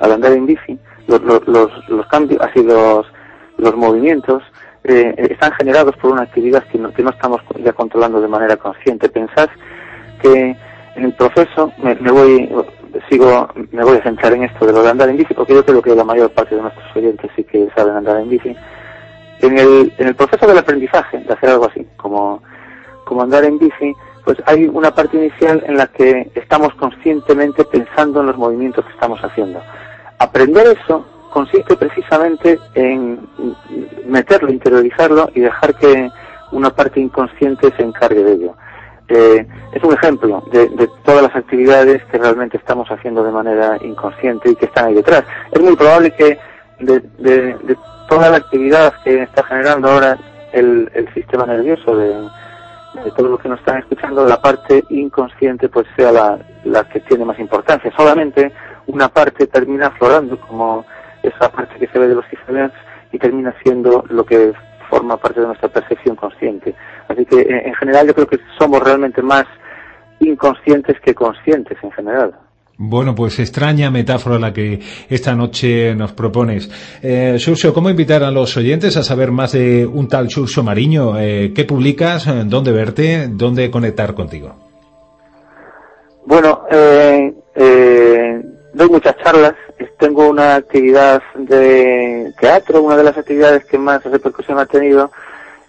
al 0.00 0.12
andar 0.12 0.32
en 0.32 0.44
bici, 0.44 0.78
los, 1.06 1.22
los, 1.22 1.88
los 1.88 2.06
cambios, 2.08 2.42
así 2.42 2.62
los, 2.62 3.06
los 3.58 3.76
movimientos 3.76 4.42
eh, 4.84 5.14
están 5.30 5.52
generados 5.52 5.94
por 5.96 6.12
una 6.12 6.22
actividad 6.22 6.64
que 6.64 6.78
no, 6.78 6.92
que 6.92 7.02
no 7.02 7.10
estamos 7.10 7.42
ya 7.62 7.72
controlando 7.72 8.20
de 8.20 8.28
manera 8.28 8.56
consciente. 8.56 9.08
Pensad 9.08 9.48
que 10.22 10.56
en 10.96 11.04
el 11.04 11.12
proceso 11.12 11.72
me, 11.78 11.94
voy 11.94 12.50
sigo 13.08 13.48
me 13.70 13.84
voy 13.84 13.98
a 13.98 14.02
centrar 14.02 14.32
en 14.32 14.44
esto 14.44 14.66
de 14.66 14.72
lo 14.72 14.82
de 14.82 14.90
andar 14.90 15.08
en 15.08 15.16
bici 15.16 15.34
porque 15.34 15.54
yo 15.54 15.64
creo 15.64 15.82
que 15.82 15.94
la 15.94 16.04
mayor 16.04 16.30
parte 16.32 16.56
de 16.56 16.62
nuestros 16.62 16.96
oyentes 16.96 17.30
sí 17.36 17.44
que 17.44 17.68
saben 17.76 17.94
andar 17.94 18.16
en 18.16 18.28
bici 18.28 18.56
en 19.40 19.58
el, 19.58 19.92
en 19.98 20.08
el 20.08 20.14
proceso 20.16 20.46
del 20.46 20.58
aprendizaje 20.58 21.18
de 21.18 21.32
hacer 21.32 21.50
algo 21.50 21.66
así 21.66 21.86
como 21.96 22.42
como 23.04 23.22
andar 23.22 23.44
en 23.44 23.58
bici 23.58 23.94
pues 24.24 24.38
hay 24.46 24.66
una 24.66 24.92
parte 24.92 25.16
inicial 25.16 25.62
en 25.66 25.76
la 25.76 25.86
que 25.86 26.32
estamos 26.34 26.74
conscientemente 26.74 27.64
pensando 27.64 28.20
en 28.20 28.26
los 28.26 28.36
movimientos 28.36 28.84
que 28.84 28.92
estamos 28.92 29.20
haciendo 29.20 29.62
aprender 30.18 30.76
eso 30.82 31.06
consiste 31.30 31.76
precisamente 31.76 32.58
en 32.74 33.20
meterlo, 34.06 34.50
interiorizarlo 34.50 35.30
y 35.34 35.40
dejar 35.40 35.74
que 35.74 36.10
una 36.52 36.70
parte 36.70 37.00
inconsciente 37.00 37.72
se 37.76 37.82
encargue 37.82 38.22
de 38.22 38.32
ello. 38.32 38.54
Eh, 39.08 39.46
es 39.72 39.82
un 39.82 39.94
ejemplo 39.94 40.42
de, 40.52 40.88
todas 41.02 41.22
las 41.22 41.34
actividades 41.34 42.04
que 42.06 42.18
realmente 42.18 42.58
estamos 42.58 42.88
haciendo 42.90 43.24
de 43.24 43.32
manera 43.32 43.78
inconsciente 43.80 44.50
y 44.50 44.54
que 44.54 44.66
están 44.66 44.86
ahí 44.86 44.94
detrás. 44.94 45.24
Es 45.50 45.60
muy 45.60 45.76
probable 45.76 46.10
que 46.10 46.38
de, 46.80 47.76
toda 48.08 48.30
la 48.30 48.36
actividad 48.38 48.92
que 49.04 49.22
está 49.22 49.44
generando 49.44 49.88
ahora 49.88 50.18
el, 50.52 50.90
sistema 51.14 51.46
nervioso 51.46 51.96
de, 51.96 52.08
de 53.04 53.10
todo 53.16 53.28
lo 53.28 53.38
que 53.38 53.48
nos 53.48 53.58
están 53.60 53.78
escuchando, 53.78 54.26
la 54.26 54.40
parte 54.40 54.84
inconsciente 54.90 55.68
pues 55.68 55.86
sea 55.96 56.12
la, 56.12 56.38
la 56.64 56.84
que 56.84 57.00
tiene 57.00 57.24
más 57.24 57.38
importancia. 57.38 57.92
Solamente 57.96 58.52
una 58.86 59.08
parte 59.08 59.46
termina 59.46 59.86
aflorando 59.86 60.38
como 60.40 60.84
esa 61.22 61.50
parte 61.50 61.78
que 61.78 61.88
se 61.88 61.98
ve 61.98 62.08
de 62.08 62.14
los 62.14 62.24
Giselens 62.26 62.72
y 63.12 63.18
termina 63.18 63.54
siendo 63.62 64.04
lo 64.08 64.24
que 64.24 64.52
forma 64.90 65.16
parte 65.16 65.40
de 65.40 65.46
nuestra 65.46 65.68
percepción 65.68 66.16
consciente. 66.16 66.74
Así 67.08 67.24
que 67.24 67.40
en 67.40 67.74
general 67.74 68.06
yo 68.06 68.14
creo 68.14 68.26
que 68.26 68.38
somos 68.58 68.82
realmente 68.82 69.22
más 69.22 69.44
inconscientes 70.20 70.98
que 71.00 71.14
conscientes 71.14 71.78
en 71.82 71.90
general. 71.92 72.34
Bueno, 72.80 73.12
pues 73.12 73.40
extraña 73.40 73.90
metáfora 73.90 74.38
la 74.38 74.52
que 74.52 74.78
esta 75.08 75.34
noche 75.34 75.96
nos 75.96 76.12
propones. 76.12 76.70
Eh, 77.02 77.36
¿cómo 77.74 77.90
invitar 77.90 78.22
a 78.22 78.30
los 78.30 78.56
oyentes 78.56 78.96
a 78.96 79.02
saber 79.02 79.32
más 79.32 79.52
de 79.52 79.84
un 79.84 80.06
tal 80.06 80.30
Xurxo 80.30 80.62
Mariño? 80.62 81.18
Eh, 81.18 81.52
¿Qué 81.52 81.64
publicas? 81.64 82.26
¿Dónde 82.48 82.70
verte? 82.70 83.26
¿Dónde 83.28 83.68
conectar 83.68 84.14
contigo? 84.14 84.54
Bueno, 86.24 86.66
eh, 86.70 87.34
eh, 87.56 88.42
doy 88.74 88.88
muchas 88.90 89.16
charlas. 89.24 89.54
Una 90.38 90.54
actividad 90.54 91.20
de 91.34 92.32
teatro, 92.38 92.80
una 92.80 92.96
de 92.96 93.02
las 93.02 93.18
actividades 93.18 93.64
que 93.64 93.76
más 93.76 94.04
repercusión 94.04 94.56
ha 94.60 94.66
tenido. 94.66 95.10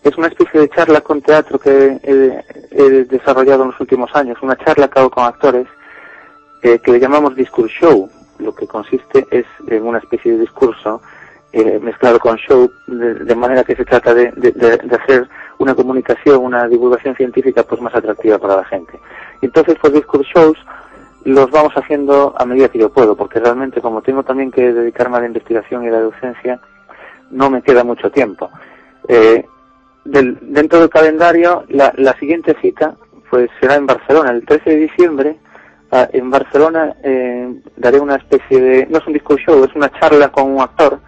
Es 0.04 0.16
una 0.16 0.28
especie 0.28 0.60
de 0.60 0.70
charla 0.70 1.02
con 1.02 1.24
teatro 1.24 1.58
que 1.58 2.00
he 2.04 3.06
desarrollado 3.06 3.64
en 3.64 3.72
los 3.72 3.80
últimos 3.80 4.16
años, 4.16 4.38
una 4.44 4.56
charla 4.58 4.88
que 4.88 5.00
hago 5.00 5.10
con 5.10 5.26
actores 5.26 5.66
que 6.62 6.80
le 6.86 7.00
llamamos 7.00 7.36
discourse 7.36 7.74
show. 7.80 8.08
Lo 8.38 8.54
que 8.54 8.68
consiste 8.68 9.26
es 9.32 9.48
en 9.68 9.88
una 9.88 9.98
especie 9.98 10.34
de 10.34 10.42
discurso 10.42 11.02
eh, 11.52 11.80
mezclado 11.82 12.20
con 12.20 12.38
show, 12.38 12.72
de, 12.86 13.36
manera 13.36 13.64
que 13.64 13.76
se 13.76 13.86
trata 13.86 14.14
de, 14.14 14.32
hacer 15.02 15.28
una 15.58 15.74
comunicación, 15.74 16.46
una 16.46 16.68
divulgación 16.68 17.16
científica 17.16 17.64
pues 17.64 17.82
más 17.82 17.96
atractiva 17.96 18.38
para 18.38 18.58
la 18.58 18.66
gente. 18.66 19.00
Entonces, 19.42 19.78
pues 19.82 19.94
discourse 19.94 20.30
shows 20.32 20.60
los 21.26 21.52
vamos 21.52 21.74
haciendo 21.74 22.34
a 22.38 22.46
medida 22.46 22.70
que 22.70 22.80
yo 22.80 22.92
puedo, 22.92 23.16
porque 23.16 23.40
realmente 23.40 23.82
como 23.82 24.02
tengo 24.02 24.24
también 24.24 24.52
que 24.52 24.74
dedicarme 24.74 25.18
a 25.18 25.22
la 25.22 25.28
investigación 25.28 25.84
y 25.84 25.90
la 25.90 26.02
docencia, 26.02 26.60
no 27.32 27.50
me 27.50 27.62
queda 27.62 27.84
mucho 27.84 28.10
tiempo. 28.12 28.50
Eh, 29.08 29.46
dentro 30.06 30.80
del 30.80 30.90
calendario, 30.90 31.66
la, 31.70 31.94
la 31.98 32.14
siguiente 32.18 32.56
cita 32.62 32.96
pues 33.30 33.50
será 33.60 33.76
en 33.76 33.86
Barcelona 33.86 34.32
el 34.32 34.44
13 34.46 34.70
de 34.72 34.76
diciembre 34.76 35.38
Ah, 35.92 36.08
en 36.14 36.30
Barcelona 36.30 36.96
eh, 37.04 37.62
daré 37.76 38.00
una 38.00 38.16
especie 38.16 38.62
de, 38.62 38.88
no 38.88 39.00
es 39.00 39.08
un 39.08 39.14
disco 39.14 39.36
show, 39.38 39.64
es 39.64 39.76
una 39.76 39.90
charla 40.00 40.30
con 40.30 40.52
un 40.52 40.62
actor 40.62 41.00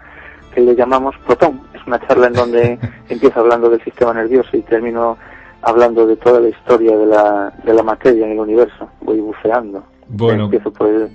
que 0.52 0.60
le 0.60 0.74
llamamos 0.74 1.14
Protón. 1.24 1.60
Es 1.72 1.86
una 1.86 2.00
charla 2.00 2.26
en 2.26 2.32
donde 2.32 2.78
empiezo 3.08 3.40
hablando 3.40 3.70
del 3.70 3.82
sistema 3.84 4.12
nervioso 4.12 4.56
y 4.56 4.62
termino 4.62 5.18
hablando 5.62 6.04
de 6.04 6.16
toda 6.16 6.40
la 6.40 6.48
historia 6.48 6.96
de 6.96 7.06
la, 7.06 7.52
de 7.62 7.74
la 7.74 7.82
materia 7.84 8.26
en 8.26 8.32
el 8.32 8.40
universo. 8.40 8.90
Voy 9.00 9.20
buceando. 9.20 9.84
Bueno. 10.12 10.44
Empiezo 10.44 10.72
por 10.72 10.88
el, 10.88 11.08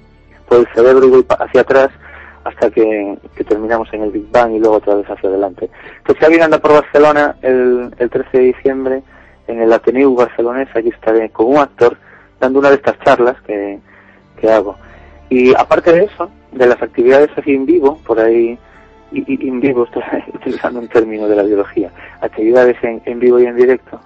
por 0.50 0.60
el 0.60 0.68
cerebro 0.74 1.06
y 1.06 1.10
voy 1.10 1.26
hacia 1.40 1.62
atrás 1.62 1.90
hasta 2.44 2.70
que, 2.72 3.18
terminamos 3.48 3.88
en 3.94 4.04
el 4.04 4.12
Big 4.12 4.30
Bang 4.32 4.54
y 4.54 4.60
luego 4.60 4.78
otra 4.78 4.96
vez 4.96 5.10
hacia 5.10 5.30
adelante. 5.30 5.70
Pues 6.06 6.18
si 6.18 6.26
alguien 6.26 6.44
anda 6.44 6.60
por 6.60 6.74
Barcelona 6.74 7.36
el, 7.42 7.94
el 7.98 8.10
13 8.10 8.38
de 8.38 8.44
diciembre, 8.44 9.04
en 9.48 9.62
el 9.62 9.72
Ateneu 9.72 10.16
barcelonés, 10.16 10.70
allí 10.74 10.90
estaré 10.90 11.30
con 11.30 11.48
un 11.48 11.58
actor 11.58 11.98
dando 12.40 12.60
una 12.60 12.70
de 12.70 12.76
estas 12.76 13.00
charlas 13.00 13.40
que, 13.42 13.80
que 14.40 14.50
hago. 14.50 14.76
Y 15.30 15.54
aparte 15.56 15.92
de 15.92 16.06
eso, 16.06 16.30
de 16.52 16.68
las 16.68 16.82
actividades 16.82 17.30
así 17.38 17.54
en 17.54 17.66
vivo, 17.66 18.00
por 18.06 18.20
ahí, 18.20 18.58
en 19.12 19.60
vivo 19.60 19.84
estoy 19.86 20.04
utilizando 20.34 20.80
un 20.80 20.88
término 20.88 21.28
de 21.28 21.36
la 21.36 21.44
biología, 21.44 21.92
actividades 22.22 22.78
en, 22.84 23.02
en 23.06 23.20
vivo 23.20 23.40
y 23.40 23.46
en 23.46 23.56
directo, 23.56 24.00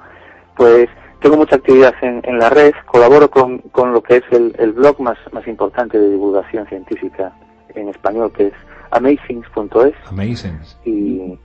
pues 0.55 0.89
tengo 1.21 1.37
mucha 1.37 1.55
actividad 1.55 1.93
en, 2.01 2.21
en 2.23 2.39
la 2.39 2.49
red, 2.49 2.73
colaboro 2.85 3.29
con, 3.29 3.59
con 3.71 3.93
lo 3.93 4.01
que 4.01 4.17
es 4.17 4.23
el, 4.31 4.55
el 4.57 4.73
blog 4.73 4.99
más, 4.99 5.17
más 5.31 5.47
importante 5.47 5.97
de 5.97 6.09
divulgación 6.09 6.67
científica 6.67 7.31
en 7.75 7.89
español, 7.89 8.31
que 8.33 8.47
es 8.47 8.53
amazings.es. 8.89 9.93
Amazings. 10.09 10.77
Y, 10.83 11.37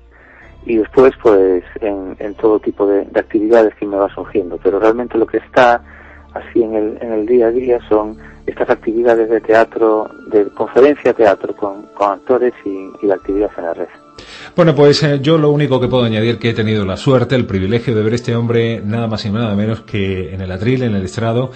y 0.64 0.76
después, 0.76 1.12
pues, 1.22 1.62
en, 1.80 2.16
en 2.18 2.34
todo 2.34 2.58
tipo 2.58 2.86
de, 2.86 3.04
de 3.04 3.20
actividades 3.20 3.74
que 3.74 3.86
me 3.86 3.96
va 3.96 4.12
surgiendo. 4.14 4.58
Pero 4.62 4.80
realmente 4.80 5.18
lo 5.18 5.26
que 5.26 5.36
está 5.38 5.82
así 6.34 6.62
en 6.62 6.74
el, 6.74 6.98
en 7.00 7.12
el 7.12 7.26
día 7.26 7.48
a 7.48 7.50
día 7.50 7.78
son 7.88 8.16
estas 8.46 8.70
actividades 8.70 9.28
de 9.28 9.40
teatro, 9.40 10.08
de 10.28 10.46
conferencia 10.50 11.12
teatro 11.12 11.54
con, 11.54 11.82
con 11.94 12.12
actores 12.12 12.54
y, 12.64 12.90
y 13.02 13.06
la 13.06 13.14
actividad 13.14 13.50
en 13.58 13.64
la 13.64 13.74
red. 13.74 13.88
Bueno, 14.54 14.74
pues 14.74 15.02
eh, 15.02 15.18
yo 15.20 15.38
lo 15.38 15.50
único 15.50 15.80
que 15.80 15.88
puedo 15.88 16.04
añadir 16.04 16.38
que 16.38 16.50
he 16.50 16.54
tenido 16.54 16.84
la 16.84 16.96
suerte, 16.96 17.34
el 17.34 17.46
privilegio 17.46 17.94
de 17.94 18.02
ver 18.02 18.14
este 18.14 18.34
hombre 18.34 18.80
nada 18.84 19.06
más 19.06 19.24
y 19.24 19.30
nada 19.30 19.54
menos 19.54 19.80
que 19.80 20.32
en 20.34 20.40
el 20.40 20.50
atril, 20.50 20.82
en 20.82 20.94
el 20.94 21.04
estrado, 21.04 21.50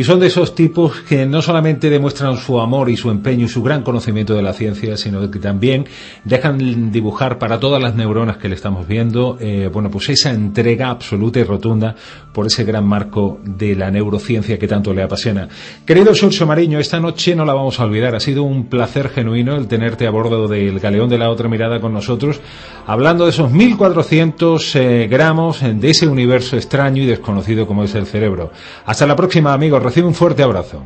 y 0.00 0.04
son 0.04 0.18
de 0.18 0.28
esos 0.28 0.54
tipos 0.54 1.02
que 1.02 1.26
no 1.26 1.42
solamente 1.42 1.90
demuestran 1.90 2.38
su 2.38 2.58
amor 2.58 2.88
y 2.88 2.96
su 2.96 3.10
empeño 3.10 3.44
y 3.44 3.48
su 3.50 3.62
gran 3.62 3.82
conocimiento 3.82 4.34
de 4.34 4.40
la 4.40 4.54
ciencia, 4.54 4.96
sino 4.96 5.30
que 5.30 5.38
también 5.38 5.84
dejan 6.24 6.90
dibujar 6.90 7.38
para 7.38 7.60
todas 7.60 7.82
las 7.82 7.94
neuronas 7.94 8.38
que 8.38 8.48
le 8.48 8.54
estamos 8.54 8.88
viendo, 8.88 9.36
eh, 9.38 9.68
bueno, 9.70 9.90
pues 9.90 10.08
esa 10.08 10.30
entrega 10.30 10.88
absoluta 10.88 11.38
y 11.38 11.44
rotunda 11.44 11.94
por 12.32 12.46
ese 12.46 12.64
gran 12.64 12.86
marco 12.86 13.40
de 13.44 13.76
la 13.76 13.90
neurociencia 13.90 14.58
que 14.58 14.66
tanto 14.66 14.94
le 14.94 15.02
apasiona. 15.02 15.48
Querido 15.84 16.14
Surso 16.14 16.46
Mariño, 16.46 16.78
esta 16.78 16.98
noche 16.98 17.36
no 17.36 17.44
la 17.44 17.52
vamos 17.52 17.78
a 17.78 17.84
olvidar. 17.84 18.14
Ha 18.14 18.20
sido 18.20 18.42
un 18.42 18.70
placer 18.70 19.10
genuino 19.10 19.54
el 19.54 19.66
tenerte 19.66 20.06
a 20.06 20.10
bordo 20.10 20.48
del 20.48 20.80
galeón 20.80 21.10
de 21.10 21.18
la 21.18 21.28
otra 21.28 21.46
mirada 21.46 21.78
con 21.78 21.92
nosotros, 21.92 22.40
hablando 22.86 23.24
de 23.24 23.32
esos 23.32 23.50
1400 23.50 24.76
eh, 24.76 25.08
gramos 25.10 25.60
de 25.60 25.90
ese 25.90 26.08
universo 26.08 26.56
extraño 26.56 27.02
y 27.02 27.06
desconocido 27.06 27.66
como 27.66 27.84
es 27.84 27.94
el 27.94 28.06
cerebro. 28.06 28.50
Hasta 28.86 29.06
la 29.06 29.14
próxima, 29.14 29.52
amigos 29.52 29.89
recibe 29.90 30.06
un 30.06 30.14
fuerte 30.14 30.44
abrazo. 30.44 30.84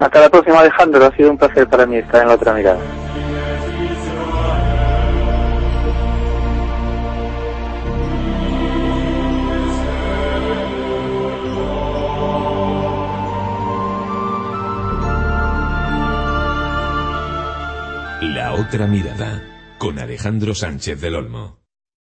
Hasta 0.00 0.20
la 0.20 0.28
próxima, 0.28 0.58
Alejandro. 0.58 1.06
Ha 1.06 1.16
sido 1.16 1.30
un 1.30 1.38
placer 1.38 1.68
para 1.68 1.86
mí 1.86 1.98
estar 1.98 2.22
en 2.22 2.28
la 2.28 2.34
otra 2.34 2.54
mirada. 2.54 2.80
La 18.22 18.54
otra 18.54 18.88
mirada 18.88 19.40
con 19.78 20.00
Alejandro 20.00 20.52
Sánchez 20.52 21.00
del 21.00 21.14
Olmo. 21.14 21.59